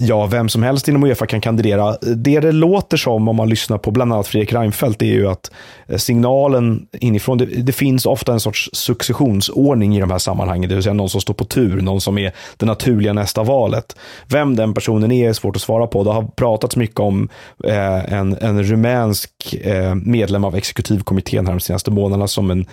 Ja, 0.02 0.26
vem 0.26 0.48
som 0.48 0.62
helst 0.62 0.88
inom 0.88 1.04
Uefa 1.04 1.26
kan 1.26 1.40
kandidera. 1.40 1.96
Det 2.00 2.40
det 2.40 2.52
låter 2.52 2.96
som 2.96 3.28
om 3.28 3.36
man 3.36 3.48
lyssnar 3.48 3.78
på 3.78 3.90
bland 3.90 4.12
annat 4.12 4.26
Fredrik 4.26 4.52
Reinfeldt 4.52 5.02
är 5.02 5.06
ju 5.06 5.28
att 5.28 5.50
eh, 5.88 5.96
signalen 5.96 6.86
inifrån, 6.92 7.38
det, 7.38 7.44
det, 7.44 7.72
finns 7.72 8.06
ofta 8.06 8.32
en 8.32 8.40
sorts 8.40 8.70
successionsordning 8.72 9.96
i 9.96 10.00
de 10.00 10.10
här 10.10 10.18
sammanhangen, 10.18 10.68
det 10.68 10.74
vill 10.74 10.84
säga 10.84 10.92
någon 10.92 11.08
som 11.08 11.20
står 11.20 11.34
på 11.34 11.44
tur, 11.44 11.80
någon 11.80 12.00
som 12.00 12.18
är 12.18 12.32
det 12.56 12.66
naturliga 12.66 13.12
nästa 13.12 13.42
valet. 13.42 13.96
Vem 14.28 14.56
den 14.56 14.74
personen 14.74 15.12
är 15.12 15.28
är 15.28 15.32
svårt 15.32 15.56
att 15.56 15.62
svara 15.62 15.86
på. 15.86 16.04
Det 16.04 16.10
har 16.10 16.22
pratats 16.22 16.76
mycket 16.76 17.00
om 17.00 17.28
eh, 17.64 18.12
en, 18.12 18.36
en 18.40 18.62
rumänsk 18.62 19.54
eh, 19.62 19.94
medlem 19.94 20.44
av 20.44 20.56
exekutivkommittén 20.56 21.46
här 21.46 21.52
de 21.52 21.60
senaste 21.60 21.90
månaderna 21.90 22.28
som 22.28 22.50
en 22.50 22.66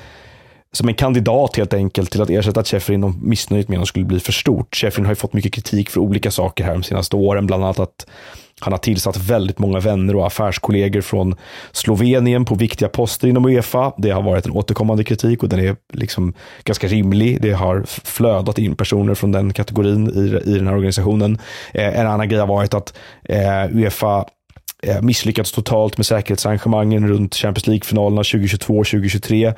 som 0.78 0.88
en 0.88 0.96
kandidat 0.96 1.58
helt 1.58 1.74
enkelt 1.74 2.12
till 2.12 2.22
att 2.22 2.30
ersätta 2.30 2.64
Sheffrin 2.64 3.04
om 3.04 3.20
missnöjet 3.22 3.68
med 3.68 3.78
honom 3.78 3.86
skulle 3.86 4.06
bli 4.06 4.20
för 4.20 4.32
stort. 4.32 4.76
Sheffrin 4.76 5.06
har 5.06 5.12
ju 5.12 5.16
fått 5.16 5.34
mycket 5.34 5.54
kritik 5.54 5.90
för 5.90 6.02
olika 6.02 6.32
saker 6.32 6.64
här 6.64 6.74
de 6.74 6.84
senaste 6.84 7.16
åren, 7.16 7.48
bland 7.48 7.64
annat 7.64 7.80
att 7.80 8.08
han 8.60 8.74
har 8.74 8.78
tillsatt 8.78 9.18
väldigt 9.18 9.60
många 9.60 9.80
vänner 9.80 10.16
och 10.16 10.28
affärskollegor 10.28 11.02
från 11.02 11.36
Slovenien 11.72 12.46
på 12.46 12.56
viktiga 12.56 12.90
poster 12.90 13.28
inom 13.28 13.46
Uefa. 13.46 13.94
Det 13.98 14.10
har 14.10 14.22
varit 14.22 14.46
en 14.46 14.52
återkommande 14.52 15.04
kritik 15.04 15.44
och 15.44 15.50
den 15.50 15.60
är 15.60 15.76
liksom 15.94 16.34
ganska 16.64 16.88
rimlig. 16.88 17.42
Det 17.42 17.52
har 17.52 17.84
flödat 17.88 18.58
in 18.58 18.76
personer 18.76 19.16
från 19.16 19.32
den 19.32 19.54
kategorin 19.54 20.10
i, 20.10 20.52
i 20.52 20.58
den 20.58 20.68
här 20.68 20.76
organisationen. 20.76 21.40
Eh, 21.74 22.00
en 22.00 22.08
annan 22.08 22.30
grej 22.30 22.40
har 22.40 22.48
varit 22.48 22.74
att 22.74 22.98
eh, 23.24 23.76
Uefa 23.76 24.26
Eh, 24.88 25.02
misslyckats 25.02 25.52
totalt 25.52 25.98
med 25.98 26.06
säkerhetsarrangemangen 26.06 27.08
runt 27.08 27.36
Champions 27.36 27.68
League-finalerna 27.68 28.22
2022-2023. 28.22 29.54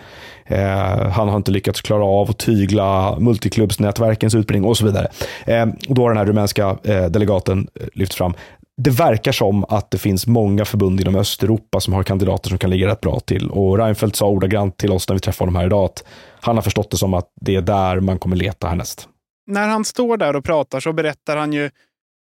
Eh, 0.46 1.10
han 1.10 1.30
har 1.30 1.38
inte 1.38 1.52
lyckats 1.52 1.82
klara 1.82 2.06
av 2.06 2.30
att 2.30 2.38
tygla 2.40 3.20
multiklubbsnätverkens 3.20 4.36
utbildning 4.36 4.70
och 4.70 4.78
så 4.78 4.86
vidare. 4.86 5.08
Eh, 5.46 5.66
då 5.82 6.02
har 6.02 6.10
den 6.10 6.18
här 6.18 6.26
rumänska 6.26 6.78
eh, 6.84 7.06
delegaten 7.06 7.68
eh, 7.76 7.88
lyft 7.94 8.14
fram 8.14 8.34
det 8.82 8.90
verkar 8.90 9.32
som 9.32 9.64
att 9.64 9.92
det 9.92 9.98
finns 9.98 10.28
många 10.28 10.66
förbund 10.66 11.02
inom 11.02 11.16
Östeuropa 11.16 11.80
som 11.80 11.94
har 11.94 12.04
kandidater 12.04 12.50
som 12.50 12.58
kan 12.58 12.70
ligga 12.70 12.88
rätt 12.88 13.02
bra 13.02 13.20
till. 13.20 13.50
Och 13.50 13.78
Reinfeldt 13.78 14.16
sa 14.16 14.28
ordagrant 14.28 14.78
till 14.78 14.92
oss 14.92 15.10
när 15.10 15.14
vi 15.14 15.20
träffade 15.20 15.50
honom 15.50 15.60
här 15.60 15.66
idag 15.66 15.86
att 15.86 16.04
han 16.42 16.56
har 16.56 16.62
förstått 16.62 16.92
det 16.92 16.98
som 16.98 17.14
att 17.14 17.32
det 17.42 17.56
är 17.56 17.62
där 17.62 18.00
man 18.00 18.20
kommer 18.20 18.36
leta 18.36 18.68
härnäst. 18.68 19.08
När 19.48 19.68
han 19.68 19.86
står 19.86 20.18
där 20.18 20.36
och 20.36 20.44
pratar 20.44 20.80
så 20.80 20.94
berättar 20.94 21.38
han 21.38 21.54
ju 21.54 21.70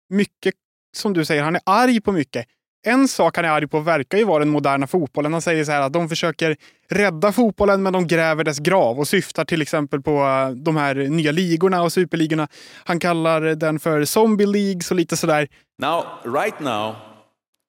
mycket, 0.10 0.54
som 0.98 1.14
du 1.14 1.26
säger, 1.26 1.44
han 1.44 1.56
är 1.56 1.62
arg 1.66 2.02
på 2.02 2.12
mycket 2.12 2.46
en 2.88 3.08
sak 3.08 3.36
han 3.36 3.46
är 3.46 3.50
arg 3.50 3.68
på 3.68 3.80
verkar 3.80 4.18
ju 4.18 4.24
vara 4.24 4.40
den 4.40 4.50
moderna 4.50 4.88
fotbollen. 4.88 5.34
Han 5.34 5.42
säger 5.42 5.66
så 5.66 5.72
här 5.72 5.82
att 5.82 5.94
de 5.94 6.10
försöker 6.10 6.58
rädda 6.90 7.32
fotbollen 7.32 7.84
men 7.84 7.94
de 7.94 8.08
gräver 8.08 8.44
dess 8.44 8.60
grav 8.60 9.00
och 9.00 9.08
syftar 9.08 9.46
till 9.46 9.62
exempel 9.62 10.02
på 10.02 10.12
eh, 10.12 10.50
de 10.50 10.76
här 10.76 10.96
nya 10.96 11.32
ligorna 11.32 11.84
och 11.84 11.94
superligorna. 11.94 12.48
Han 12.84 13.00
kallar 13.00 13.42
den 13.42 13.80
för 13.80 14.06
zombie 14.06 14.46
leagues 14.46 14.92
och 14.92 14.98
lite 14.98 15.18
sådär. 15.18 15.48
Now, 15.80 16.04
right 16.24 16.60
now, 16.60 16.96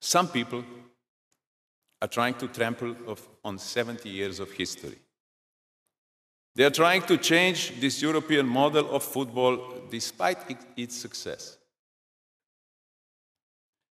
some 0.00 0.28
people 0.28 0.62
are 2.00 2.08
trying 2.08 2.34
to 2.34 2.46
trample 2.46 2.94
of, 3.06 3.20
on 3.42 3.58
70 3.58 4.08
years 4.08 4.40
of 4.40 4.48
history. 4.52 4.98
They 6.56 6.64
are 6.64 6.70
trying 6.70 7.02
to 7.02 7.16
change 7.16 7.80
this 7.80 8.02
European 8.02 8.46
model 8.46 8.84
of 8.84 9.02
football 9.02 9.58
despite 9.90 10.38
its 10.76 11.00
success. 11.00 11.58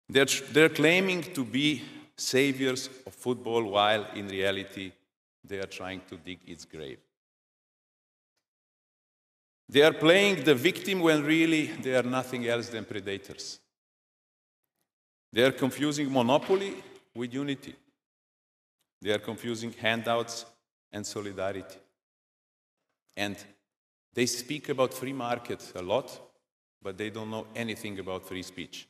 They're, 0.10 0.25
they're 0.51 0.69
claiming 0.69 1.24
to 1.33 1.43
be 1.43 1.81
saviors 2.15 2.89
of 3.05 3.13
football 3.13 3.63
while 3.63 4.05
in 4.15 4.27
reality 4.27 4.91
they 5.43 5.60
are 5.60 5.67
trying 5.67 6.01
to 6.10 6.17
dig 6.17 6.39
its 6.45 6.65
grave. 6.65 7.00
They 9.67 9.81
are 9.81 9.93
playing 9.93 10.43
the 10.43 10.55
victim 10.55 11.00
when 11.00 11.24
really 11.24 11.67
they 11.67 11.95
are 11.95 12.03
nothing 12.03 12.48
else 12.48 12.69
than 12.69 12.86
predators. 12.86 13.60
They 15.31 15.43
are 15.43 15.51
confusing 15.51 16.12
monopoly 16.12 16.75
with 17.15 17.33
unity. 17.33 17.75
They 19.01 19.12
are 19.12 19.19
confusing 19.19 19.74
handouts 19.74 20.45
and 20.91 21.05
solidarity. 21.05 21.79
And 23.17 23.36
they 24.13 24.27
speak 24.27 24.69
about 24.69 24.93
free 24.93 25.13
market 25.13 25.72
a 25.75 25.81
lot, 25.81 26.19
but 26.81 26.98
they 26.98 27.10
don't 27.10 27.31
know 27.31 27.48
anything 27.55 27.98
about 28.00 28.27
free 28.27 28.43
speech. 28.43 28.88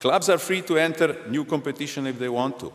Clubs 0.00 0.28
are 0.28 0.38
free 0.38 0.62
to 0.62 0.78
enter 0.78 1.16
new 1.28 1.44
competition 1.44 2.06
if 2.06 2.18
they 2.18 2.28
want 2.28 2.58
to. 2.58 2.72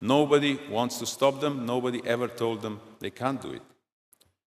Nobody 0.00 0.58
wants 0.70 0.98
to 0.98 1.06
stop 1.06 1.40
them. 1.40 1.66
Nobody 1.66 2.00
ever 2.06 2.28
told 2.28 2.60
them 2.60 2.78
they 3.00 3.10
can't 3.10 3.42
do 3.42 3.54
it. 3.54 3.62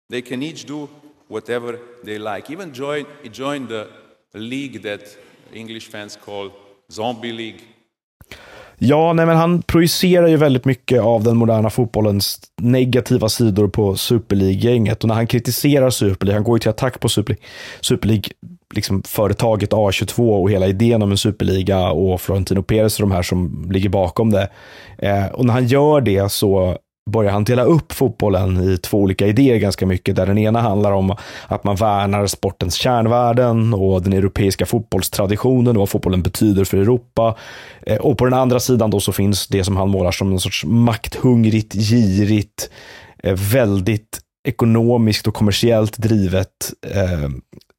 They 0.09 0.21
can 0.21 0.43
each 0.43 0.67
do 0.67 0.87
whatever 1.27 1.79
they 2.03 2.19
like. 2.19 2.53
Even 2.53 2.73
join, 2.73 3.05
join 3.31 3.67
the 3.67 3.87
league 4.33 4.81
that 4.83 5.17
English 5.53 5.89
fans 5.89 6.17
call 6.25 6.51
Zombie 6.91 7.31
League. 7.31 7.59
Ja, 8.77 9.13
nej, 9.13 9.25
men 9.25 9.37
han 9.37 9.61
projicerar 9.61 10.27
ju 10.27 10.37
väldigt 10.37 10.65
mycket 10.65 11.01
av 11.01 11.23
den 11.23 11.37
moderna 11.37 11.69
fotbollens 11.69 12.39
negativa 12.61 13.29
sidor 13.29 13.67
på 13.67 13.95
Super 13.95 14.35
League-gänget. 14.35 15.03
Och 15.03 15.07
när 15.07 15.15
han 15.15 15.27
kritiserar 15.27 15.89
Super 15.89 16.25
League, 16.25 16.37
han 16.37 16.43
går 16.43 16.57
ju 16.57 16.59
till 16.59 16.69
attack 16.69 16.99
på 16.99 17.09
Super 17.09 17.33
League, 17.33 17.47
Super 17.81 18.07
League 18.07 18.29
liksom 18.73 19.03
företaget 19.03 19.71
A22 19.71 20.41
och 20.41 20.51
hela 20.51 20.67
idén 20.67 21.01
om 21.01 21.11
en 21.11 21.17
superliga 21.17 21.91
och 21.91 22.21
Florentino 22.21 22.63
Perez 22.63 22.99
och 22.99 23.09
de 23.09 23.15
här 23.15 23.21
som 23.21 23.67
ligger 23.71 23.89
bakom 23.89 24.31
det. 24.31 24.49
Eh, 24.97 25.25
och 25.25 25.45
när 25.45 25.53
han 25.53 25.67
gör 25.67 26.01
det 26.01 26.31
så 26.31 26.77
börjar 27.11 27.31
han 27.31 27.43
dela 27.43 27.63
upp 27.63 27.91
fotbollen 27.91 28.73
i 28.73 28.77
två 28.77 28.97
olika 28.97 29.27
idéer 29.27 29.57
ganska 29.57 29.85
mycket. 29.85 30.15
Där 30.15 30.25
den 30.25 30.37
ena 30.37 30.61
handlar 30.61 30.91
om 30.91 31.15
att 31.47 31.63
man 31.63 31.75
värnar 31.75 32.27
sportens 32.27 32.75
kärnvärden 32.75 33.73
och 33.73 34.01
den 34.01 34.13
europeiska 34.13 34.65
fotbollstraditionen 34.65 35.67
och 35.67 35.75
vad 35.75 35.89
fotbollen 35.89 36.21
betyder 36.21 36.63
för 36.63 36.77
Europa. 36.77 37.35
Eh, 37.81 37.97
och 37.97 38.17
på 38.17 38.25
den 38.25 38.33
andra 38.33 38.59
sidan 38.59 38.89
då 38.91 38.99
så 38.99 39.11
finns 39.11 39.47
det 39.47 39.63
som 39.63 39.77
han 39.77 39.89
målar 39.89 40.11
som 40.11 40.31
en 40.31 40.39
sorts 40.39 40.65
makthungrigt, 40.65 41.73
girigt, 41.73 42.69
eh, 43.23 43.33
väldigt 43.33 44.19
ekonomiskt 44.47 45.27
och 45.27 45.33
kommersiellt 45.33 45.97
drivet 45.97 46.73
eh, 46.91 47.29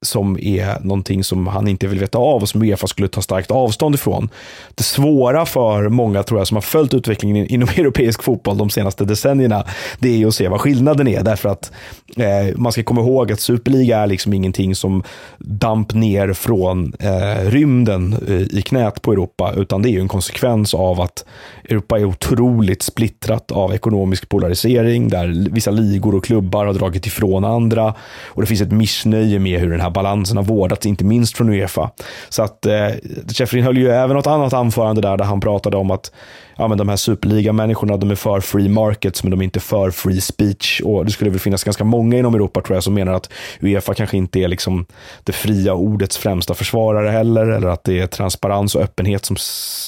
som 0.05 0.39
är 0.41 0.81
någonting 0.81 1.25
som 1.25 1.47
han 1.47 1.69
inte 1.69 1.87
vill 1.87 1.99
veta 1.99 2.19
av 2.19 2.43
och 2.43 2.49
som 2.49 2.63
Uefa 2.63 2.87
skulle 2.87 3.09
ta 3.09 3.23
starkt 3.23 3.51
avstånd 3.51 3.95
ifrån. 3.95 4.29
Det 4.75 4.83
svåra 4.83 5.47
för 5.47 5.89
många 5.89 6.23
tror 6.23 6.41
jag 6.41 6.47
som 6.47 6.57
har 6.57 6.63
följt 6.63 6.95
utvecklingen 6.95 7.47
inom 7.47 7.69
europeisk 7.77 8.23
fotboll 8.23 8.59
de 8.59 8.71
senaste 8.71 9.05
decennierna, 9.05 9.65
det 9.99 10.09
är 10.09 10.17
ju 10.17 10.29
att 10.29 10.35
se 10.35 10.49
vad 10.49 10.61
skillnaden 10.61 11.09
är. 11.09 11.23
Därför 11.23 11.49
att 11.49 11.73
eh, 12.17 12.57
man 12.57 12.73
ska 12.73 12.83
komma 12.83 13.01
ihåg 13.01 13.33
att 13.33 13.41
Superliga 13.41 13.99
är 13.99 14.07
liksom 14.07 14.33
ingenting 14.33 14.75
som 14.75 15.03
damp 15.39 15.95
ner 15.95 16.33
från 16.33 16.93
eh, 17.01 17.51
rymden 17.51 18.17
eh, 18.29 18.59
i 18.59 18.63
knät 18.63 19.03
på 19.03 19.13
Europa, 19.13 19.53
utan 19.57 19.83
det 19.83 19.89
är 19.89 19.93
ju 19.93 20.01
en 20.01 20.09
konsekvens 20.09 20.75
av 20.75 21.01
att 21.01 21.25
Europa 21.65 21.99
är 21.99 22.05
otroligt 22.05 22.83
splittrat 22.83 23.53
av 23.53 23.75
ekonomisk 23.75 24.29
polarisering, 24.29 25.09
där 25.09 25.51
vissa 25.51 25.71
ligor 25.71 26.15
och 26.15 26.25
klubbar 26.25 26.67
har 26.67 26.73
dragit 26.73 27.07
ifrån 27.07 27.45
andra 27.45 27.95
och 28.25 28.43
det 28.43 28.47
finns 28.47 28.61
ett 28.61 28.73
missnöje 28.73 29.39
med 29.39 29.61
hur 29.61 29.71
den 29.71 29.81
här 29.81 29.86
balansen 29.91 30.37
har 30.37 30.45
vårdats, 30.45 30.87
inte 30.87 31.05
minst 31.05 31.37
från 31.37 31.49
Uefa. 31.49 31.91
Så 32.29 32.43
att 32.43 32.67
eh, 32.67 32.89
Sheffrin 33.35 33.65
höll 33.65 33.79
ju 33.79 33.91
även 33.91 34.17
något 34.17 34.27
annat 34.27 34.53
anförande 34.53 35.01
där, 35.01 35.17
där 35.17 35.25
han 35.25 35.41
pratade 35.41 35.77
om 35.77 35.91
att 35.91 36.13
ja, 36.57 36.69
men 36.69 36.79
de 36.79 36.89
här 36.89 36.97
superliga-människorna, 36.97 37.97
de 37.97 38.11
är 38.11 38.15
för 38.15 38.41
free 38.41 38.69
markets, 38.69 39.23
men 39.23 39.31
de 39.31 39.41
är 39.41 39.45
inte 39.45 39.61
för 39.61 39.91
free 39.91 40.21
speech. 40.21 40.81
Och 40.85 41.05
det 41.05 41.11
skulle 41.11 41.31
väl 41.31 41.41
finnas 41.41 41.65
ganska 41.65 41.85
många 41.85 42.19
inom 42.19 42.35
Europa, 42.35 42.61
tror 42.61 42.77
jag, 42.77 42.85
som 42.85 42.95
menar 42.95 43.13
att 43.13 43.31
Uefa 43.61 43.95
kanske 43.95 44.17
inte 44.17 44.39
är 44.41 44.49
liksom 44.49 44.87
det 45.25 45.33
fria 45.33 45.75
ordets 45.75 46.19
främsta 46.19 46.55
försvarare 46.55 47.09
heller, 47.09 47.47
eller 47.47 47.69
att 47.69 47.85
det 47.85 48.01
är 48.01 48.07
transparens 48.07 48.75
och 48.75 48.83
öppenhet 48.83 49.25
som 49.25 49.37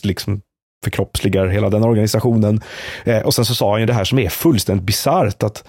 liksom 0.05 0.41
förkroppsligar 0.85 1.47
hela 1.47 1.71
den 1.71 1.85
organisationen. 1.85 2.61
Eh, 3.05 3.21
och 3.21 3.35
sen 3.35 3.45
så 3.45 3.55
sa 3.55 3.71
han 3.71 3.81
ju 3.81 3.87
det 3.87 3.93
här 3.93 4.05
som 4.05 4.19
är 4.19 4.29
fullständigt 4.29 4.87
bisarrt, 4.87 5.43
att 5.43 5.65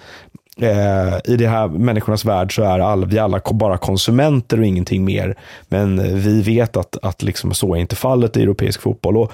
Eh, 0.60 1.32
I 1.32 1.36
de 1.36 1.46
här 1.46 1.68
människornas 1.68 2.24
värld 2.24 2.54
så 2.54 2.62
är 2.62 2.78
all, 2.78 3.06
vi 3.06 3.18
alla 3.18 3.40
bara 3.52 3.78
konsumenter 3.78 4.58
och 4.58 4.66
ingenting 4.66 5.04
mer. 5.04 5.34
Men 5.68 5.98
eh, 5.98 6.14
vi 6.14 6.42
vet 6.42 6.76
att, 6.76 6.96
att 7.02 7.22
liksom 7.22 7.54
så 7.54 7.74
är 7.74 7.78
inte 7.78 7.96
fallet 7.96 8.36
i 8.36 8.42
europeisk 8.42 8.80
fotboll. 8.80 9.16
Och 9.16 9.32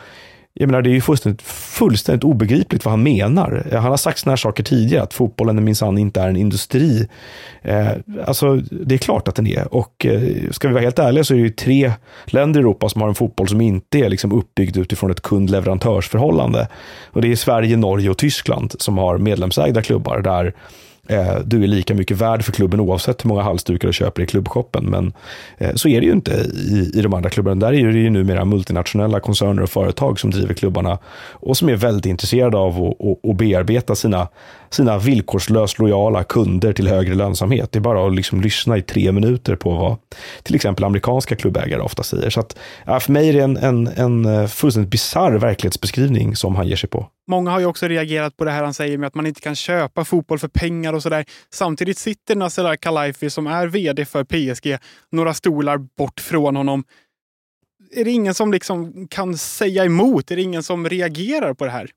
jag 0.59 0.67
menar, 0.67 0.83
det 0.83 0.91
är 0.91 0.95
ju 0.95 1.01
fullständigt, 1.01 1.43
fullständigt 1.43 2.25
obegripligt 2.25 2.85
vad 2.85 2.93
han 2.93 3.03
menar. 3.03 3.67
Eh, 3.71 3.81
han 3.81 3.91
har 3.91 3.97
sagt 3.97 4.19
sådana 4.19 4.33
här 4.33 4.37
saker 4.37 4.63
tidigare, 4.63 5.03
att 5.03 5.15
fotbollen 5.15 5.65
minsann 5.65 5.99
inte 5.99 6.21
är 6.21 6.29
en 6.29 6.37
industri. 6.37 7.09
Eh, 7.63 7.89
alltså, 8.27 8.57
det 8.57 8.95
är 8.95 8.99
klart 8.99 9.29
att 9.29 9.35
den 9.35 9.47
är. 9.47 9.75
Och 9.75 10.07
eh, 10.07 10.51
ska 10.51 10.69
vi 10.69 10.75
vara 10.75 10.85
helt 10.85 10.99
ärliga 10.99 11.25
så 11.25 11.35
är 11.35 11.39
det 11.39 11.43
ju 11.43 11.51
tre 11.51 11.93
länder 12.27 12.61
i 12.61 12.63
Europa 12.63 12.89
som 12.89 13.01
har 13.01 13.09
en 13.09 13.15
fotboll 13.15 13.49
som 13.49 13.61
inte 13.61 13.99
är 13.99 14.09
liksom 14.09 14.33
uppbyggd 14.33 14.77
utifrån 14.77 15.11
ett 15.11 15.23
kund-leverantörsförhållande. 15.23 16.69
Och 17.07 17.23
det 17.23 17.33
är 17.33 17.37
Sverige, 17.37 17.77
Norge 17.77 18.11
och 18.11 18.19
Tyskland 18.19 18.75
som 18.79 18.99
har 18.99 19.19
medlemsägda 19.19 19.83
klubbar 19.83 20.21
där 20.21 20.55
Eh, 21.09 21.39
du 21.45 21.63
är 21.63 21.67
lika 21.67 21.95
mycket 21.95 22.17
värd 22.17 22.45
för 22.45 22.53
klubben 22.53 22.81
oavsett 22.81 23.25
hur 23.25 23.29
många 23.29 23.43
halsdukar 23.43 23.89
du 23.89 23.93
köper 23.93 24.23
i 24.23 24.27
klubbshoppen. 24.27 24.85
Men 24.85 25.13
eh, 25.59 25.75
så 25.75 25.89
är 25.89 26.01
det 26.01 26.07
ju 26.07 26.13
inte 26.13 26.33
i, 26.55 26.91
i 26.95 27.03
de 27.03 27.15
andra 27.15 27.31
klubbarna. 27.31 27.67
Där 27.67 27.73
är 27.73 27.93
det 27.93 27.99
ju 27.99 28.11
numera 28.11 28.45
multinationella 28.45 29.21
koncerner 29.21 29.63
och 29.63 29.71
företag 29.71 30.21
som 30.21 30.31
driver 30.31 30.55
klubbarna 30.55 30.99
och 31.31 31.57
som 31.57 31.69
är 31.69 31.77
väldigt 31.77 32.07
intresserade 32.07 32.57
av 32.57 32.95
att, 33.01 33.31
att 33.31 33.37
bearbeta 33.37 33.95
sina, 33.95 34.29
sina 34.77 34.99
villkorslöst 34.99 35.79
lojala 35.79 36.25
kunder 36.25 36.73
till 36.73 36.89
högre 36.89 37.15
lönsamhet. 37.15 37.73
Det 37.73 37.79
är 37.79 37.81
bara 37.81 38.07
att 38.07 38.15
liksom 38.15 38.41
lyssna 38.41 38.79
i 38.79 38.83
tre 38.83 39.13
minuter 39.13 39.57
på 39.57 39.71
vad 39.71 39.97
till 40.43 40.55
exempel 40.55 40.85
amerikanska 40.85 41.37
klubbägare 41.37 41.81
ofta 41.81 42.03
säger. 42.03 42.31
Så 42.31 42.41
att, 42.41 42.59
för 42.85 43.13
mig 43.13 43.29
är 43.29 43.33
det 43.33 43.41
en, 43.41 43.57
en, 43.57 43.87
en 43.87 44.25
eh, 44.25 44.47
fullständigt 44.47 44.91
bisarr 44.91 45.33
verklighetsbeskrivning 45.33 46.37
som 46.37 46.57
han 46.57 46.69
ger 46.69 46.77
sig 46.77 46.91
på. 46.91 47.07
Många 47.29 47.51
har 47.51 47.61
ju 47.61 47.67
också 47.67 47.89
reagerat 47.89 48.37
på 48.37 48.45
det 48.45 48.51
här 48.51 48.65
han 48.65 48.75
säger 48.75 48.99
med 48.99 49.07
att 49.07 49.15
man 49.15 49.27
inte 49.27 49.41
kan 49.41 49.55
köpa 49.55 50.05
fotboll 50.05 50.39
för 50.39 50.49
pengar 50.49 50.93
och 50.93 51.03
sådär. 51.03 51.25
Samtidigt 51.53 51.99
sitter 51.99 52.37
Nasser 52.37 52.77
Khalaifi 52.77 53.31
som 53.31 53.47
är 53.47 53.67
vd 53.67 54.05
för 54.05 54.25
PSG 54.25 54.79
några 55.13 55.35
stolar 55.35 55.79
bort 55.79 56.21
från 56.21 56.57
honom. 56.57 56.85
Är 57.95 58.05
det 58.05 58.11
ingen 58.11 58.35
som 58.35 58.53
liksom 58.53 59.07
kan 59.09 59.39
säga 59.39 59.85
emot? 59.85 60.31
Är 60.31 60.37
det 60.37 60.43
ingen 60.43 60.63
som 60.63 60.89
reagerar 60.89 61.55
på 61.55 61.65
det 61.65 61.71
här? 61.71 61.91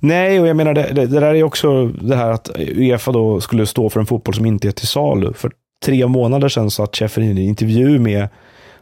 Nej, 0.00 0.40
och 0.40 0.46
jag 0.46 0.56
menar 0.56 0.74
det, 0.74 0.92
det, 0.92 1.06
det, 1.06 1.20
där 1.20 1.34
är 1.34 1.42
också 1.42 1.86
det 1.86 2.16
här 2.16 2.30
att 2.30 2.50
Uefa 2.58 3.12
då 3.12 3.40
skulle 3.40 3.66
stå 3.66 3.90
för 3.90 4.00
en 4.00 4.06
fotboll 4.06 4.34
som 4.34 4.46
inte 4.46 4.68
är 4.68 4.72
till 4.72 4.88
salu. 4.88 5.32
För 5.32 5.52
tre 5.84 6.06
månader 6.06 6.48
sedan 6.48 6.70
satt 6.70 6.96
Sheffield 6.96 7.38
i 7.38 7.42
en 7.42 7.48
intervju 7.48 7.98
med 7.98 8.28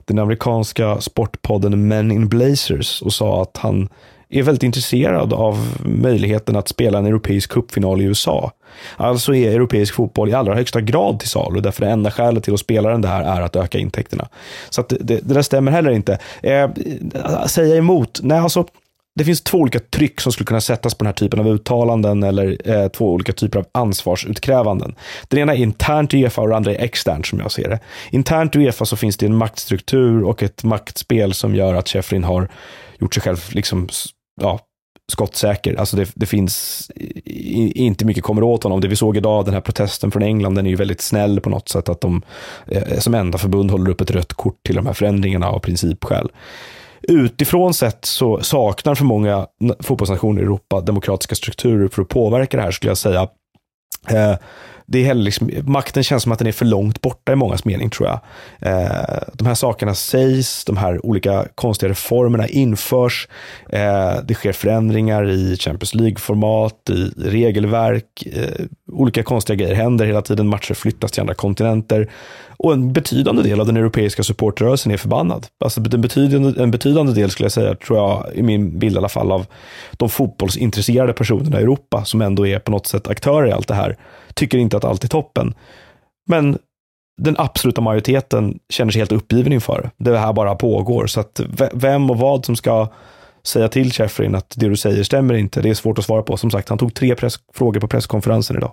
den 0.04 0.18
amerikanska 0.18 1.00
sportpodden 1.00 1.88
Men 1.88 2.10
in 2.10 2.28
Blazers 2.28 3.02
och 3.02 3.12
sa 3.12 3.42
att 3.42 3.56
han 3.56 3.88
är 4.30 4.42
väldigt 4.42 4.62
intresserad 4.62 5.32
av 5.32 5.78
möjligheten 5.84 6.56
att 6.56 6.68
spela 6.68 6.98
en 6.98 7.06
europeisk 7.06 7.50
cupfinal 7.50 8.00
i 8.00 8.04
USA. 8.04 8.52
Alltså 8.96 9.34
är 9.34 9.52
europeisk 9.52 9.94
fotboll 9.94 10.28
i 10.28 10.34
allra 10.34 10.54
högsta 10.54 10.80
grad 10.80 11.20
till 11.20 11.28
salu, 11.28 11.60
därför 11.60 11.84
det 11.84 11.90
enda 11.90 12.10
skälet 12.10 12.44
till 12.44 12.54
att 12.54 12.60
spela 12.60 12.90
den 12.90 13.00
där 13.00 13.22
är 13.22 13.40
att 13.40 13.56
öka 13.56 13.78
intäkterna. 13.78 14.28
Så 14.70 14.82
det, 14.88 14.96
det, 15.00 15.20
det 15.28 15.34
där 15.34 15.42
stämmer 15.42 15.72
heller 15.72 15.90
inte. 15.90 16.18
Eh, 16.42 16.70
säga 17.46 17.76
emot? 17.76 18.20
Nej, 18.22 18.38
alltså 18.38 18.66
det 19.18 19.24
finns 19.24 19.40
två 19.40 19.58
olika 19.58 19.78
tryck 19.78 20.20
som 20.20 20.32
skulle 20.32 20.46
kunna 20.46 20.60
sättas 20.60 20.94
på 20.94 21.04
den 21.04 21.06
här 21.06 21.14
typen 21.14 21.40
av 21.40 21.48
uttalanden 21.48 22.22
eller 22.22 22.70
eh, 22.70 22.88
två 22.88 23.12
olika 23.12 23.32
typer 23.32 23.58
av 23.58 23.66
ansvarsutkrävanden. 23.72 24.94
Den 25.28 25.40
ena 25.40 25.54
är 25.54 25.58
internt 25.58 26.14
i 26.14 26.22
Uefa 26.22 26.40
och 26.40 26.48
den 26.48 26.56
andra 26.56 26.74
är 26.74 26.84
externt 26.84 27.26
som 27.26 27.38
jag 27.38 27.52
ser 27.52 27.68
det. 27.68 27.80
Internt 28.10 28.56
i 28.56 28.58
Uefa 28.58 28.84
så 28.84 28.96
finns 28.96 29.16
det 29.16 29.26
en 29.26 29.36
maktstruktur 29.36 30.24
och 30.24 30.42
ett 30.42 30.64
maktspel 30.64 31.34
som 31.34 31.54
gör 31.54 31.74
att 31.74 31.88
Sheffrin 31.88 32.24
har 32.24 32.48
gjort 32.98 33.14
sig 33.14 33.22
själv 33.22 33.38
liksom 33.50 33.88
ja, 34.40 34.60
skottsäker. 35.12 35.74
Alltså 35.74 35.96
det, 35.96 36.10
det 36.14 36.26
finns 36.26 36.86
i, 37.24 37.84
inte 37.84 38.04
mycket 38.04 38.24
kommer 38.24 38.42
åt 38.42 38.62
honom. 38.62 38.80
Det 38.80 38.88
vi 38.88 38.96
såg 38.96 39.16
idag, 39.16 39.44
den 39.44 39.54
här 39.54 39.60
protesten 39.60 40.10
från 40.10 40.22
England, 40.22 40.54
den 40.54 40.66
är 40.66 40.70
ju 40.70 40.76
väldigt 40.76 41.00
snäll 41.00 41.40
på 41.40 41.50
något 41.50 41.68
sätt. 41.68 41.88
Att 41.88 42.00
de 42.00 42.22
eh, 42.66 42.98
som 42.98 43.14
enda 43.14 43.38
förbund 43.38 43.70
håller 43.70 43.90
upp 43.90 44.00
ett 44.00 44.10
rött 44.10 44.32
kort 44.32 44.60
till 44.66 44.76
de 44.76 44.86
här 44.86 44.92
förändringarna 44.92 45.48
av 45.48 45.58
principskäl. 45.58 46.28
Utifrån 47.08 47.74
sett 47.74 48.04
så 48.04 48.42
saknar 48.42 48.94
för 48.94 49.04
många 49.04 49.46
fotbollsnationer 49.80 50.40
i 50.40 50.44
Europa 50.44 50.80
demokratiska 50.80 51.34
strukturer 51.34 51.88
för 51.88 52.02
att 52.02 52.08
påverka 52.08 52.56
det 52.56 52.62
här, 52.62 52.70
skulle 52.70 52.90
jag 52.90 52.98
säga. 52.98 53.28
Eh, 54.10 54.36
det 54.90 54.98
är 54.98 55.04
heller 55.04 55.22
liksom, 55.22 55.50
makten 55.66 56.02
känns 56.02 56.22
som 56.22 56.32
att 56.32 56.38
den 56.38 56.48
är 56.48 56.52
för 56.52 56.64
långt 56.64 57.00
borta 57.00 57.32
i 57.32 57.36
mångas 57.36 57.64
mening 57.64 57.90
tror 57.90 58.08
jag. 58.08 58.20
Eh, 58.60 59.18
de 59.32 59.46
här 59.46 59.54
sakerna 59.54 59.94
sägs, 59.94 60.64
de 60.64 60.76
här 60.76 61.06
olika 61.06 61.46
konstiga 61.54 61.90
reformerna 61.90 62.48
införs. 62.48 63.28
Eh, 63.70 64.14
det 64.24 64.34
sker 64.34 64.52
förändringar 64.52 65.30
i 65.30 65.56
Champions 65.56 65.94
League-format, 65.94 66.90
i 66.90 67.12
regelverk. 67.16 68.26
Eh, 68.32 68.64
olika 68.92 69.22
konstiga 69.22 69.56
grejer 69.56 69.74
händer 69.74 70.06
hela 70.06 70.22
tiden. 70.22 70.48
Matcher 70.48 70.74
flyttas 70.74 71.12
till 71.12 71.20
andra 71.20 71.34
kontinenter. 71.34 72.10
Och 72.56 72.72
en 72.72 72.92
betydande 72.92 73.42
del 73.42 73.60
av 73.60 73.66
den 73.66 73.76
europeiska 73.76 74.22
supportrörelsen 74.22 74.92
är 74.92 74.96
förbannad. 74.96 75.46
Alltså 75.64 75.80
en 75.80 76.00
betydande, 76.00 76.62
en 76.62 76.70
betydande 76.70 77.12
del 77.12 77.30
skulle 77.30 77.44
jag 77.44 77.52
säga, 77.52 77.74
tror 77.74 77.98
jag, 77.98 78.26
i 78.34 78.42
min 78.42 78.78
bild 78.78 78.94
i 78.94 78.98
alla 78.98 79.08
fall, 79.08 79.32
av 79.32 79.46
de 79.92 80.08
fotbollsintresserade 80.08 81.12
personerna 81.12 81.60
i 81.60 81.62
Europa 81.62 82.04
som 82.04 82.22
ändå 82.22 82.46
är 82.46 82.58
på 82.58 82.70
något 82.70 82.86
sätt 82.86 83.08
aktörer 83.08 83.46
i 83.46 83.52
allt 83.52 83.68
det 83.68 83.74
här 83.74 83.96
tycker 84.38 84.58
inte 84.58 84.76
att 84.76 84.84
allt 84.84 85.04
är 85.04 85.08
toppen. 85.08 85.54
Men 86.28 86.58
den 87.22 87.36
absoluta 87.38 87.80
majoriteten 87.80 88.58
känner 88.68 88.92
sig 88.92 89.00
helt 89.00 89.12
uppgiven 89.12 89.52
inför 89.52 89.90
det 89.96 90.18
här 90.18 90.32
bara 90.32 90.54
pågår. 90.54 91.06
Så 91.06 91.20
att 91.20 91.40
vem 91.72 92.10
och 92.10 92.18
vad 92.18 92.44
som 92.44 92.56
ska 92.56 92.88
säga 93.46 93.68
till 93.68 93.92
Sheffrin 93.92 94.34
att 94.34 94.54
det 94.56 94.68
du 94.68 94.76
säger 94.76 95.02
stämmer 95.02 95.34
inte, 95.34 95.60
det 95.60 95.70
är 95.70 95.74
svårt 95.74 95.98
att 95.98 96.04
svara 96.04 96.22
på. 96.22 96.36
Som 96.36 96.50
sagt, 96.50 96.68
han 96.68 96.78
tog 96.78 96.94
tre 96.94 97.16
frågor 97.54 97.80
på 97.80 97.88
presskonferensen 97.88 98.56
idag. 98.56 98.72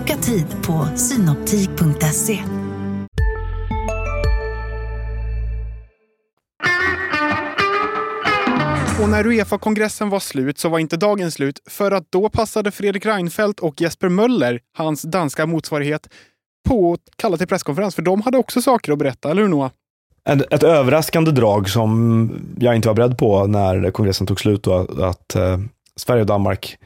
Boka 0.00 0.16
tid 0.16 0.46
på 0.66 0.88
synoptik.se. 0.96 2.38
Och 9.02 9.08
när 9.08 9.26
Uefa-kongressen 9.26 10.10
var 10.10 10.20
slut 10.20 10.58
så 10.58 10.68
var 10.68 10.78
inte 10.78 10.96
dagen 10.96 11.30
slut 11.30 11.60
för 11.66 11.90
att 11.90 12.12
då 12.12 12.28
passade 12.28 12.70
Fredrik 12.70 13.06
Reinfeldt 13.06 13.60
och 13.60 13.80
Jesper 13.80 14.08
Möller, 14.08 14.60
hans 14.76 15.02
danska 15.02 15.46
motsvarighet, 15.46 16.08
på 16.68 16.92
att 16.92 17.00
kalla 17.16 17.36
till 17.36 17.46
presskonferens. 17.46 17.94
För 17.94 18.02
de 18.02 18.22
hade 18.22 18.38
också 18.38 18.62
saker 18.62 18.92
att 18.92 18.98
berätta, 18.98 19.30
eller 19.30 19.42
hur 19.42 19.48
Noah? 19.48 19.70
Ett, 20.28 20.52
ett 20.52 20.62
överraskande 20.62 21.30
drag 21.30 21.68
som 21.68 22.30
jag 22.58 22.76
inte 22.76 22.88
var 22.88 22.94
beredd 22.94 23.18
på 23.18 23.46
när 23.46 23.90
kongressen 23.90 24.26
tog 24.26 24.40
slut 24.40 24.66
och 24.66 24.80
att, 24.80 25.00
att 25.00 25.34
eh, 25.34 25.58
Sverige 25.96 26.20
och 26.20 26.26
Danmark 26.26 26.78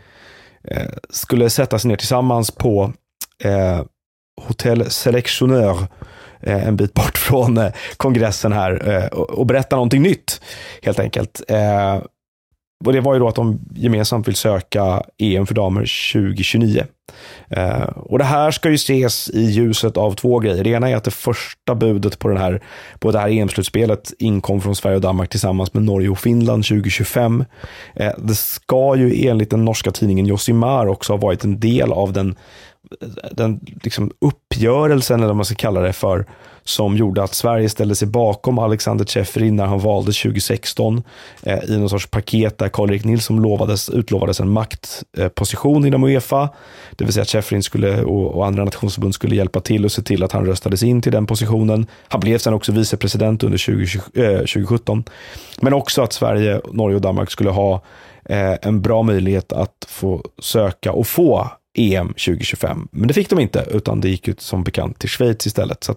eh, 0.65 0.91
skulle 1.11 1.51
sätta 1.51 1.79
sig 1.79 1.89
ner 1.89 1.97
tillsammans 1.97 2.51
på 2.51 2.93
eh, 3.45 3.85
Hotel 4.43 4.91
Selectioneur 4.91 5.87
eh, 6.41 6.69
en 6.69 6.77
bit 6.77 6.95
bort 6.95 7.19
från 7.19 7.59
eh, 7.59 7.73
kongressen 7.97 8.53
här 8.53 8.89
eh, 8.89 9.07
och 9.19 9.47
berätta 9.47 9.77
någonting 9.77 10.03
nytt 10.03 10.41
helt 10.83 10.99
enkelt. 10.99 11.43
Eh, 11.49 12.03
och 12.85 12.93
det 12.93 13.01
var 13.01 13.15
ju 13.15 13.21
då 13.21 13.29
att 13.29 13.35
de 13.35 13.61
gemensamt 13.75 14.29
vill 14.29 14.35
söka 14.35 15.03
EM 15.19 15.47
för 15.47 15.55
damer 15.55 15.81
2029. 16.13 16.85
Eh, 17.49 17.83
och 17.83 18.19
det 18.19 18.25
här 18.25 18.51
ska 18.51 18.69
ju 18.69 18.75
ses 18.75 19.31
i 19.31 19.43
ljuset 19.43 19.97
av 19.97 20.13
två 20.13 20.39
grejer. 20.39 20.65
Det 20.65 20.71
ena 20.71 20.91
är 20.91 20.97
att 20.97 21.05
det 21.05 21.11
första 21.11 21.75
budet 21.75 22.19
på, 22.19 22.29
den 22.29 22.37
här, 22.37 22.63
på 22.99 23.13
det 23.13 23.19
här 23.19 23.29
EM-slutspelet 23.29 24.13
inkom 24.19 24.61
från 24.61 24.77
Sverige 24.77 24.97
och 24.97 25.03
Danmark 25.03 25.31
tillsammans 25.31 25.75
med 25.75 25.83
Norge 25.83 26.09
och 26.09 26.19
Finland 26.19 26.65
2025. 26.65 27.45
det 28.19 28.35
ska 28.35 28.97
ju 28.97 29.27
enligt 29.29 29.51
den 29.51 29.65
norska 29.65 29.91
tidningen 29.91 30.27
Josimar 30.27 30.87
också 30.87 31.13
ha 31.13 31.19
varit 31.19 31.45
en 31.45 31.61
del 31.61 31.93
av 31.93 32.13
den 32.13 32.37
den 33.33 33.61
liksom 33.83 34.11
uppgörelsen, 34.19 35.21
eller 35.21 35.27
vad 35.27 35.37
man 35.37 35.45
ska 35.45 35.55
kalla 35.55 35.81
det 35.81 35.93
för, 35.93 36.27
som 36.65 36.97
gjorde 36.97 37.23
att 37.23 37.35
Sverige 37.35 37.69
ställde 37.69 37.95
sig 37.95 38.09
bakom 38.09 38.59
Alexander 38.59 39.05
Tjefrin 39.05 39.57
när 39.57 39.67
han 39.67 39.79
valde 39.79 40.13
2016 40.13 41.03
eh, 41.43 41.65
i 41.65 41.79
någon 41.79 41.89
sorts 41.89 42.07
paket 42.07 42.59
där 42.59 42.69
Karl-Erik 42.69 43.05
Nilsson 43.05 43.43
lovades, 43.43 43.89
utlovades 43.89 44.41
en 44.41 44.49
maktposition 44.49 45.85
eh, 45.85 45.89
inom 45.89 46.05
Uefa. 46.05 46.49
Det 46.97 47.05
vill 47.05 47.15
säga 47.15 47.23
att 47.23 47.29
Tjefrin 47.29 47.63
skulle, 47.63 48.03
och, 48.03 48.35
och, 48.35 48.47
andra 48.47 48.65
nationsförbund 48.65 49.15
skulle 49.15 49.37
hjälpa 49.37 49.61
till 49.61 49.85
och 49.85 49.93
se 49.93 50.03
till 50.03 50.23
att 50.23 50.33
han 50.33 50.47
röstades 50.47 50.83
in 50.83 51.03
till 51.03 51.13
den 51.13 51.27
positionen. 51.27 51.87
Han 52.09 52.21
blev 52.21 52.39
sen 52.39 52.55
också 52.55 52.73
vicepresident 52.73 53.43
under 53.43 53.59
20, 53.59 53.85
eh, 54.15 54.39
2017. 54.39 55.05
Men 55.61 55.73
också 55.73 56.03
att 56.03 56.13
Sverige, 56.13 56.61
Norge 56.73 56.97
och 56.97 57.03
Danmark 57.03 57.31
skulle 57.31 57.51
ha 57.51 57.83
eh, 58.25 58.55
en 58.63 58.83
bra 58.83 59.03
möjlighet 59.03 59.53
att 59.53 59.87
få 59.89 60.23
söka 60.39 60.93
och 60.93 61.07
få 61.07 61.51
EM 61.75 62.09
2025. 62.09 62.89
Men 62.91 63.09
det 63.09 63.15
fick 63.15 63.31
de 63.31 63.41
inte, 63.41 63.67
utan 63.71 64.01
det 64.01 64.09
gick 64.09 64.29
ut 64.29 64.41
som 64.41 64.65
bekant 64.65 64.99
till 64.99 65.09
Schweiz 65.09 65.47
istället. 65.47 65.85
Så 65.85 65.95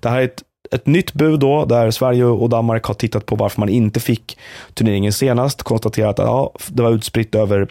det 0.00 0.08
här 0.08 0.20
är 0.20 0.24
ett 0.24 0.42
ett 0.70 0.86
nytt 0.86 1.12
bud 1.12 1.40
då, 1.40 1.64
där 1.64 1.90
Sverige 1.90 2.24
och 2.24 2.48
Danmark 2.48 2.84
har 2.84 2.94
tittat 2.94 3.26
på 3.26 3.36
varför 3.36 3.60
man 3.60 3.68
inte 3.68 4.00
fick 4.00 4.38
turneringen 4.74 5.12
senast. 5.12 5.62
Konstaterat 5.62 6.18
att 6.18 6.26
ja, 6.26 6.52
det 6.68 6.82
var 6.82 6.90
utspritt 6.90 7.34
över, 7.34 7.68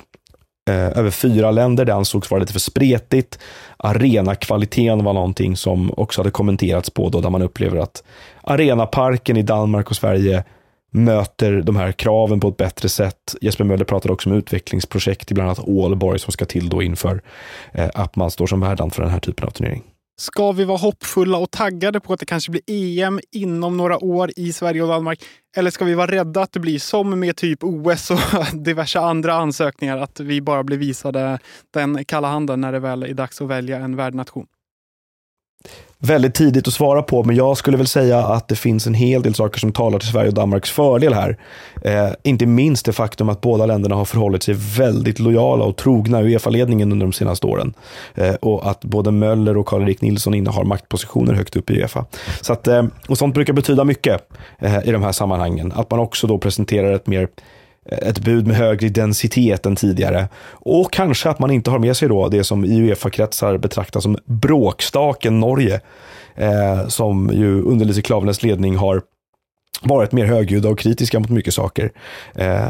eh, 0.69 0.97
över 0.97 1.09
fyra 1.09 1.51
länder. 1.51 1.85
Det 1.85 1.95
ansågs 1.95 2.31
vara 2.31 2.41
lite 2.41 2.53
för 2.53 2.59
spretigt. 2.59 3.39
Arenakvaliteten 3.77 5.03
var 5.03 5.13
någonting 5.13 5.57
som 5.57 5.91
också 5.97 6.21
hade 6.21 6.31
kommenterats 6.31 6.89
på 6.89 7.09
då, 7.09 7.21
där 7.21 7.29
man 7.29 7.41
upplever 7.41 7.77
att 7.77 8.03
arenaparken 8.43 9.37
i 9.37 9.41
Danmark 9.41 9.89
och 9.89 9.95
Sverige 9.95 10.43
möter 10.95 11.61
de 11.61 11.75
här 11.75 11.91
kraven 11.91 12.39
på 12.39 12.47
ett 12.47 12.57
bättre 12.57 12.89
sätt. 12.89 13.35
Jesper 13.41 13.63
Möller 13.63 13.85
pratade 13.85 14.13
också 14.13 14.29
om 14.29 14.35
utvecklingsprojekt 14.35 15.31
i 15.31 15.33
bland 15.33 15.49
annat 15.49 15.67
Ålborg 15.67 16.19
som 16.19 16.31
ska 16.31 16.45
till 16.45 16.69
då 16.69 16.81
inför 16.81 17.21
eh, 17.73 17.89
att 17.93 18.15
man 18.15 18.31
står 18.31 18.47
som 18.47 18.59
värdland 18.59 18.93
för 18.93 19.01
den 19.01 19.11
här 19.11 19.19
typen 19.19 19.47
av 19.47 19.51
turnering. 19.51 19.83
Ska 20.17 20.51
vi 20.51 20.63
vara 20.63 20.77
hoppfulla 20.77 21.37
och 21.37 21.51
taggade 21.51 21.99
på 21.99 22.13
att 22.13 22.19
det 22.19 22.25
kanske 22.25 22.51
blir 22.51 22.61
EM 22.67 23.19
inom 23.31 23.77
några 23.77 24.03
år 24.03 24.31
i 24.35 24.53
Sverige 24.53 24.81
och 24.81 24.87
Danmark? 24.87 25.23
Eller 25.57 25.71
ska 25.71 25.85
vi 25.85 25.93
vara 25.93 26.11
rädda 26.11 26.41
att 26.41 26.51
det 26.51 26.59
blir 26.59 26.79
som 26.79 27.19
med 27.19 27.35
typ 27.35 27.63
OS 27.63 28.11
och 28.11 28.19
diverse 28.53 28.99
andra 28.99 29.33
ansökningar, 29.33 29.97
att 29.97 30.19
vi 30.19 30.41
bara 30.41 30.63
blir 30.63 30.77
visade 30.77 31.39
den 31.73 32.05
kalla 32.05 32.27
handen 32.27 32.61
när 32.61 32.71
det 32.71 32.79
väl 32.79 33.03
är 33.03 33.13
dags 33.13 33.41
att 33.41 33.47
välja 33.47 33.77
en 33.77 33.95
värdnation? 33.95 34.45
Väldigt 35.99 36.33
tidigt 36.33 36.67
att 36.67 36.73
svara 36.73 37.01
på, 37.01 37.23
men 37.23 37.35
jag 37.35 37.57
skulle 37.57 37.77
väl 37.77 37.87
säga 37.87 38.19
att 38.19 38.47
det 38.47 38.55
finns 38.55 38.87
en 38.87 38.93
hel 38.93 39.21
del 39.21 39.33
saker 39.33 39.59
som 39.59 39.71
talar 39.71 39.99
till 39.99 40.09
Sverige 40.09 40.27
och 40.27 40.33
Danmarks 40.33 40.71
fördel 40.71 41.13
här. 41.13 41.37
Eh, 41.81 42.09
inte 42.23 42.45
minst 42.45 42.85
det 42.85 42.93
faktum 42.93 43.29
att 43.29 43.41
båda 43.41 43.65
länderna 43.65 43.95
har 43.95 44.05
förhållit 44.05 44.43
sig 44.43 44.55
väldigt 44.77 45.19
lojala 45.19 45.65
och 45.65 45.77
trogna 45.77 46.21
Uefa-ledningen 46.21 46.91
under 46.91 47.05
de 47.05 47.13
senaste 47.13 47.47
åren. 47.47 47.73
Eh, 48.15 48.33
och 48.33 48.69
att 48.69 48.81
både 48.81 49.11
Möller 49.11 49.57
och 49.57 49.65
Karl-Erik 49.65 50.01
Nilsson 50.01 50.33
innehar 50.33 50.63
maktpositioner 50.63 51.33
högt 51.33 51.55
upp 51.55 51.69
i 51.69 51.73
Uefa. 51.73 52.05
Så 52.41 52.53
att, 52.53 52.67
eh, 52.67 52.83
och 53.07 53.17
sånt 53.17 53.33
brukar 53.33 53.53
betyda 53.53 53.83
mycket 53.83 54.27
eh, 54.59 54.87
i 54.87 54.91
de 54.91 55.03
här 55.03 55.11
sammanhangen. 55.11 55.71
Att 55.75 55.91
man 55.91 55.99
också 55.99 56.27
då 56.27 56.37
presenterar 56.37 56.93
ett 56.93 57.07
mer 57.07 57.27
ett 57.85 58.19
bud 58.19 58.47
med 58.47 58.55
högre 58.57 58.89
densitet 58.89 59.65
än 59.65 59.75
tidigare. 59.75 60.27
Och 60.47 60.93
kanske 60.93 61.29
att 61.29 61.39
man 61.39 61.51
inte 61.51 61.71
har 61.71 61.79
med 61.79 61.97
sig 61.97 62.09
då 62.09 62.29
det 62.29 62.43
som 62.43 62.65
i 62.65 62.81
Uefa-kretsar 62.81 63.57
betraktas 63.57 64.03
som 64.03 64.17
bråkstaken 64.25 65.39
Norge. 65.39 65.81
Eh, 66.35 66.87
som 66.87 67.31
ju 67.33 67.61
under 67.61 67.85
Lise 67.85 68.01
Klaveness 68.01 68.43
ledning 68.43 68.75
har 68.75 69.01
varit 69.81 70.11
mer 70.11 70.25
högljudda 70.25 70.69
och 70.69 70.79
kritiska 70.79 71.19
mot 71.19 71.29
mycket 71.29 71.53
saker. 71.53 71.91
Eh, 72.35 72.69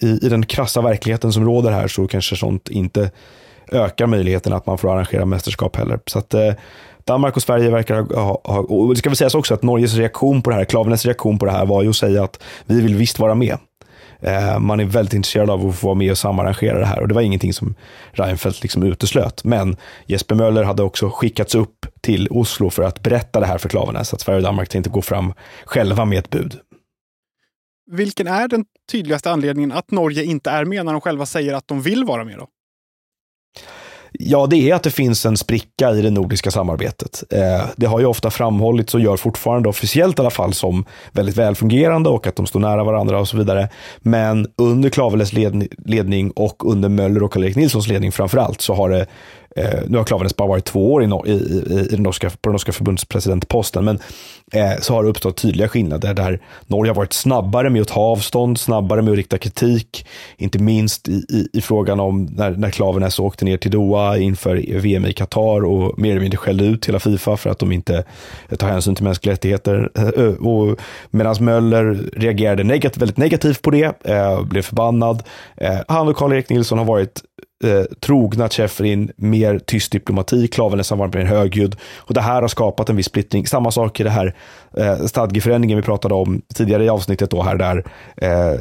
i, 0.00 0.26
I 0.26 0.28
den 0.28 0.46
krassa 0.46 0.80
verkligheten 0.80 1.32
som 1.32 1.44
råder 1.44 1.70
här 1.70 1.88
så 1.88 2.06
kanske 2.06 2.36
sånt 2.36 2.68
inte 2.68 3.10
ökar 3.72 4.06
möjligheten 4.06 4.52
att 4.52 4.66
man 4.66 4.78
får 4.78 4.92
arrangera 4.92 5.24
mästerskap 5.24 5.76
heller. 5.76 6.00
Så 6.06 6.18
att 6.18 6.34
eh, 6.34 6.52
Danmark 7.04 7.36
och 7.36 7.42
Sverige 7.42 7.70
verkar 7.70 8.14
ha, 8.14 8.40
ha 8.44 8.58
och 8.58 8.94
det 8.94 8.96
ska 8.96 9.08
väl 9.08 9.16
sägas 9.16 9.34
också 9.34 9.54
att 9.54 9.62
Norges 9.62 9.94
reaktion 9.94 10.42
på 10.42 10.50
det 10.50 10.56
här, 10.56 10.64
Klaveness 10.64 11.04
reaktion 11.04 11.38
på 11.38 11.46
det 11.46 11.52
här 11.52 11.66
var 11.66 11.82
ju 11.82 11.88
att 11.88 11.96
säga 11.96 12.24
att 12.24 12.42
vi 12.66 12.80
vill 12.80 12.94
visst 12.94 13.18
vara 13.18 13.34
med. 13.34 13.58
Eh, 14.26 14.58
man 14.58 14.80
är 14.80 14.84
väldigt 14.84 15.14
intresserad 15.14 15.50
av 15.50 15.68
att 15.68 15.76
få 15.76 15.86
vara 15.86 15.94
med 15.94 16.10
och 16.10 16.18
samarrangera 16.18 16.78
det 16.78 16.86
här 16.86 17.00
och 17.00 17.08
det 17.08 17.14
var 17.14 17.22
ingenting 17.22 17.52
som 17.52 17.74
Reinfeldt 18.12 18.62
liksom 18.62 18.82
uteslöt. 18.82 19.44
Men 19.44 19.76
Jesper 20.06 20.34
Möller 20.34 20.62
hade 20.62 20.82
också 20.82 21.10
skickats 21.10 21.54
upp 21.54 21.86
till 22.00 22.28
Oslo 22.30 22.70
för 22.70 22.82
att 22.82 23.02
berätta 23.02 23.40
det 23.40 23.46
här 23.46 23.58
för 23.58 23.68
så 24.04 24.16
att 24.16 24.20
Sverige 24.20 24.36
och 24.36 24.42
Danmark 24.42 24.68
tänkte 24.68 24.90
gå 24.90 25.02
fram 25.02 25.32
själva 25.64 26.04
med 26.04 26.18
ett 26.18 26.30
bud. 26.30 26.60
Vilken 27.90 28.26
är 28.26 28.48
den 28.48 28.64
tydligaste 28.92 29.30
anledningen 29.30 29.72
att 29.72 29.90
Norge 29.90 30.24
inte 30.24 30.50
är 30.50 30.64
med 30.64 30.84
när 30.84 30.92
de 30.92 31.00
själva 31.00 31.26
säger 31.26 31.54
att 31.54 31.68
de 31.68 31.82
vill 31.82 32.04
vara 32.04 32.24
med? 32.24 32.38
då? 32.38 32.46
Ja, 34.18 34.46
det 34.46 34.70
är 34.70 34.74
att 34.74 34.82
det 34.82 34.90
finns 34.90 35.26
en 35.26 35.36
spricka 35.36 35.90
i 35.90 36.02
det 36.02 36.10
nordiska 36.10 36.50
samarbetet. 36.50 37.24
Eh, 37.30 37.66
det 37.76 37.86
har 37.86 38.00
ju 38.00 38.06
ofta 38.06 38.30
framhållits 38.30 38.94
och 38.94 39.00
gör 39.00 39.16
fortfarande 39.16 39.68
officiellt 39.68 40.18
i 40.18 40.22
alla 40.22 40.30
fall 40.30 40.52
som 40.52 40.84
väldigt 41.12 41.36
välfungerande 41.36 42.08
och 42.08 42.26
att 42.26 42.36
de 42.36 42.46
står 42.46 42.60
nära 42.60 42.84
varandra 42.84 43.20
och 43.20 43.28
så 43.28 43.36
vidare. 43.36 43.68
Men 43.98 44.46
under 44.56 44.90
Klaveles 44.90 45.32
ledning 45.84 46.30
och 46.30 46.72
under 46.72 46.88
Möller 46.88 47.22
och 47.22 47.32
Karl-Erik 47.32 47.56
Nilssons 47.56 47.88
ledning 47.88 48.12
framför 48.12 48.38
allt 48.38 48.60
så 48.60 48.74
har 48.74 48.90
det 48.90 49.06
Eh, 49.56 49.80
nu 49.88 49.98
har 49.98 50.04
Klaveness 50.04 50.36
bara 50.36 50.48
varit 50.48 50.64
två 50.64 50.92
år 50.92 51.04
i, 51.04 51.06
i, 51.06 51.32
i, 51.32 51.80
i 51.80 51.88
den 51.90 52.02
norska, 52.02 52.30
på 52.30 52.36
den 52.42 52.52
norska 52.52 52.72
förbundspresidentposten, 52.72 53.84
men 53.84 53.98
eh, 54.52 54.80
så 54.80 54.94
har 54.94 55.02
det 55.02 55.08
uppstått 55.08 55.36
tydliga 55.36 55.68
skillnader 55.68 56.14
där 56.14 56.40
Norge 56.66 56.90
har 56.90 56.96
varit 56.96 57.12
snabbare 57.12 57.70
med 57.70 57.82
att 57.82 57.88
ta 57.88 58.00
avstånd, 58.00 58.58
snabbare 58.60 59.02
med 59.02 59.12
att 59.12 59.16
rikta 59.16 59.38
kritik, 59.38 60.06
inte 60.36 60.58
minst 60.58 61.08
i, 61.08 61.12
i, 61.12 61.48
i 61.52 61.60
frågan 61.60 62.00
om 62.00 62.24
när, 62.24 62.50
när 62.50 62.70
Klaveness 62.70 63.18
åkte 63.18 63.44
ner 63.44 63.56
till 63.56 63.70
Doha 63.70 64.18
inför 64.18 64.80
VM 64.80 65.06
i 65.06 65.12
Qatar 65.12 65.64
och 65.64 65.98
mer 65.98 66.10
eller 66.10 66.20
mindre 66.20 66.38
skällde 66.38 66.64
ut 66.64 66.88
hela 66.88 66.98
Fifa 66.98 67.36
för 67.36 67.50
att 67.50 67.58
de 67.58 67.72
inte 67.72 68.04
eh, 68.48 68.56
tar 68.56 68.68
hänsyn 68.68 68.94
till 68.94 69.04
mänskliga 69.04 69.32
rättigheter. 69.32 69.90
Eh, 69.94 70.04
eh 70.04 70.74
Medan 71.10 71.36
Möller 71.40 72.10
reagerade 72.16 72.64
negativt, 72.64 73.02
väldigt 73.02 73.16
negativt 73.16 73.62
på 73.62 73.70
det, 73.70 74.04
eh, 74.04 74.44
blev 74.44 74.62
förbannad. 74.62 75.22
Eh, 75.56 75.78
han 75.88 76.08
och 76.08 76.16
Karl-Erik 76.16 76.48
Nilsson 76.48 76.78
har 76.78 76.84
varit 76.84 77.22
eh, 77.64 77.82
trogna 78.00 78.48
Chefrin, 78.48 79.12
mer 79.16 79.58
tyst 79.58 79.92
diplomati, 79.92 80.48
klaven 80.48 80.78
nästan 80.78 80.98
varit 80.98 81.14
mer 81.14 81.24
högljudd. 81.24 81.76
Och 81.96 82.14
det 82.14 82.20
här 82.20 82.40
har 82.40 82.48
skapat 82.48 82.88
en 82.88 82.96
viss 82.96 83.06
splittring. 83.06 83.46
Samma 83.46 83.70
sak 83.70 84.00
i 84.00 84.02
det 84.02 84.10
här 84.10 84.34
eh, 84.76 85.06
stadgeförändringen 85.06 85.76
vi 85.76 85.82
pratade 85.82 86.14
om 86.14 86.42
tidigare 86.54 86.84
i 86.84 86.88
avsnittet 86.88 87.30
då 87.30 87.42
här 87.42 87.56
där, 87.56 87.84
eh, 88.16 88.60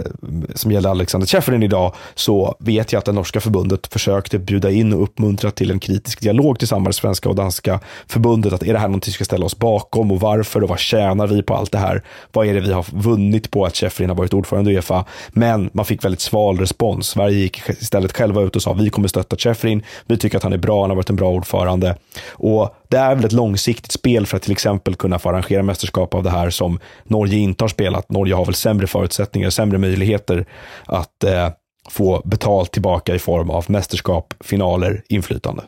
som 0.55 0.71
gäller 0.71 0.89
Alexander 0.89 1.27
Chefrin 1.27 1.63
idag, 1.63 1.93
så 2.15 2.55
vet 2.59 2.91
jag 2.91 2.99
att 2.99 3.05
det 3.05 3.11
norska 3.11 3.39
förbundet 3.39 3.87
försökte 3.87 4.39
bjuda 4.39 4.71
in 4.71 4.93
och 4.93 5.03
uppmuntra 5.03 5.51
till 5.51 5.71
en 5.71 5.79
kritisk 5.79 6.21
dialog 6.21 6.59
tillsammans 6.59 6.85
med 6.85 6.95
svenska 6.95 7.29
och 7.29 7.35
danska 7.35 7.79
förbundet. 8.07 8.53
Att 8.53 8.63
är 8.63 8.73
det 8.73 8.79
här 8.79 8.87
någonting 8.87 9.11
vi 9.11 9.13
ska 9.13 9.25
ställa 9.25 9.45
oss 9.45 9.57
bakom 9.57 10.11
och 10.11 10.19
varför 10.19 10.63
och 10.63 10.69
vad 10.69 10.79
tjänar 10.79 11.27
vi 11.27 11.43
på 11.43 11.55
allt 11.55 11.71
det 11.71 11.77
här? 11.77 12.03
Vad 12.31 12.47
är 12.47 12.53
det 12.53 12.59
vi 12.59 12.73
har 12.73 12.85
vunnit 12.91 13.51
på 13.51 13.65
att 13.65 13.75
Chefrin 13.75 14.09
har 14.09 14.17
varit 14.17 14.33
ordförande 14.33 14.71
i 14.71 14.75
Uefa? 14.75 15.05
Men 15.29 15.69
man 15.73 15.85
fick 15.85 16.05
väldigt 16.05 16.21
sval 16.21 16.59
respons. 16.59 17.07
Sverige 17.07 17.37
gick 17.37 17.69
istället 17.69 18.17
själva 18.17 18.41
ut 18.41 18.55
och 18.55 18.61
sa 18.61 18.73
vi 18.85 18.89
kommer 18.89 19.07
stötta 19.07 19.35
Chefrin. 19.35 19.83
Vi 20.05 20.17
tycker 20.17 20.37
att 20.37 20.43
han 20.43 20.53
är 20.53 20.57
bra, 20.57 20.81
han 20.81 20.89
har 20.89 20.95
varit 20.95 21.09
en 21.09 21.15
bra 21.15 21.29
ordförande. 21.29 21.97
Och 22.31 22.75
det 22.89 22.97
är 22.97 23.15
väl 23.15 23.25
ett 23.25 23.31
långsiktigt 23.31 23.91
spel 23.91 24.25
för 24.25 24.37
att 24.37 24.43
till 24.43 24.51
exempel 24.51 24.95
kunna 24.95 25.19
få 25.19 25.29
arrangera 25.29 25.63
mästerskap 25.63 26.13
av 26.13 26.23
det 26.23 26.29
här 26.29 26.49
som 26.49 26.79
Norge 27.03 27.37
inte 27.37 27.63
har 27.63 27.69
spelat. 27.69 28.11
Norge 28.11 28.35
har 28.35 28.45
väl 28.45 28.55
sämre 28.55 28.87
förutsättningar, 28.87 29.49
sämre 29.49 29.77
möjligheter 29.77 30.45
att 30.85 31.23
eh, 31.23 31.49
få 31.89 32.21
betalt 32.25 32.71
tillbaka 32.71 33.15
i 33.15 33.19
form 33.19 33.49
av 33.49 33.65
mästerskap, 33.67 34.33
finaler, 34.39 35.03
inflytande. 35.09 35.63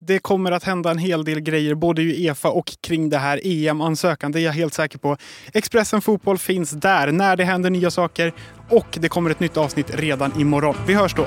Det 0.00 0.18
kommer 0.18 0.52
att 0.52 0.64
hända 0.64 0.90
en 0.90 0.98
hel 0.98 1.24
del 1.24 1.40
grejer 1.40 1.74
både 1.74 2.02
i 2.02 2.26
Uefa 2.26 2.48
och 2.48 2.72
kring 2.80 3.10
det 3.10 3.18
här 3.18 3.40
EM-ansökan. 3.44 4.32
Det 4.32 4.40
är 4.40 4.44
jag 4.44 4.52
helt 4.52 4.74
säker 4.74 4.98
på. 4.98 5.16
Expressen 5.52 6.00
Fotboll 6.00 6.38
finns 6.38 6.70
där 6.70 7.12
när 7.12 7.36
det 7.36 7.44
händer 7.44 7.70
nya 7.70 7.90
saker 7.90 8.32
och 8.68 8.98
det 9.00 9.08
kommer 9.08 9.30
ett 9.30 9.40
nytt 9.40 9.56
avsnitt 9.56 9.90
redan 9.94 10.40
imorgon. 10.40 10.76
Vi 10.86 10.94
hörs 10.94 11.14
då! 11.14 11.26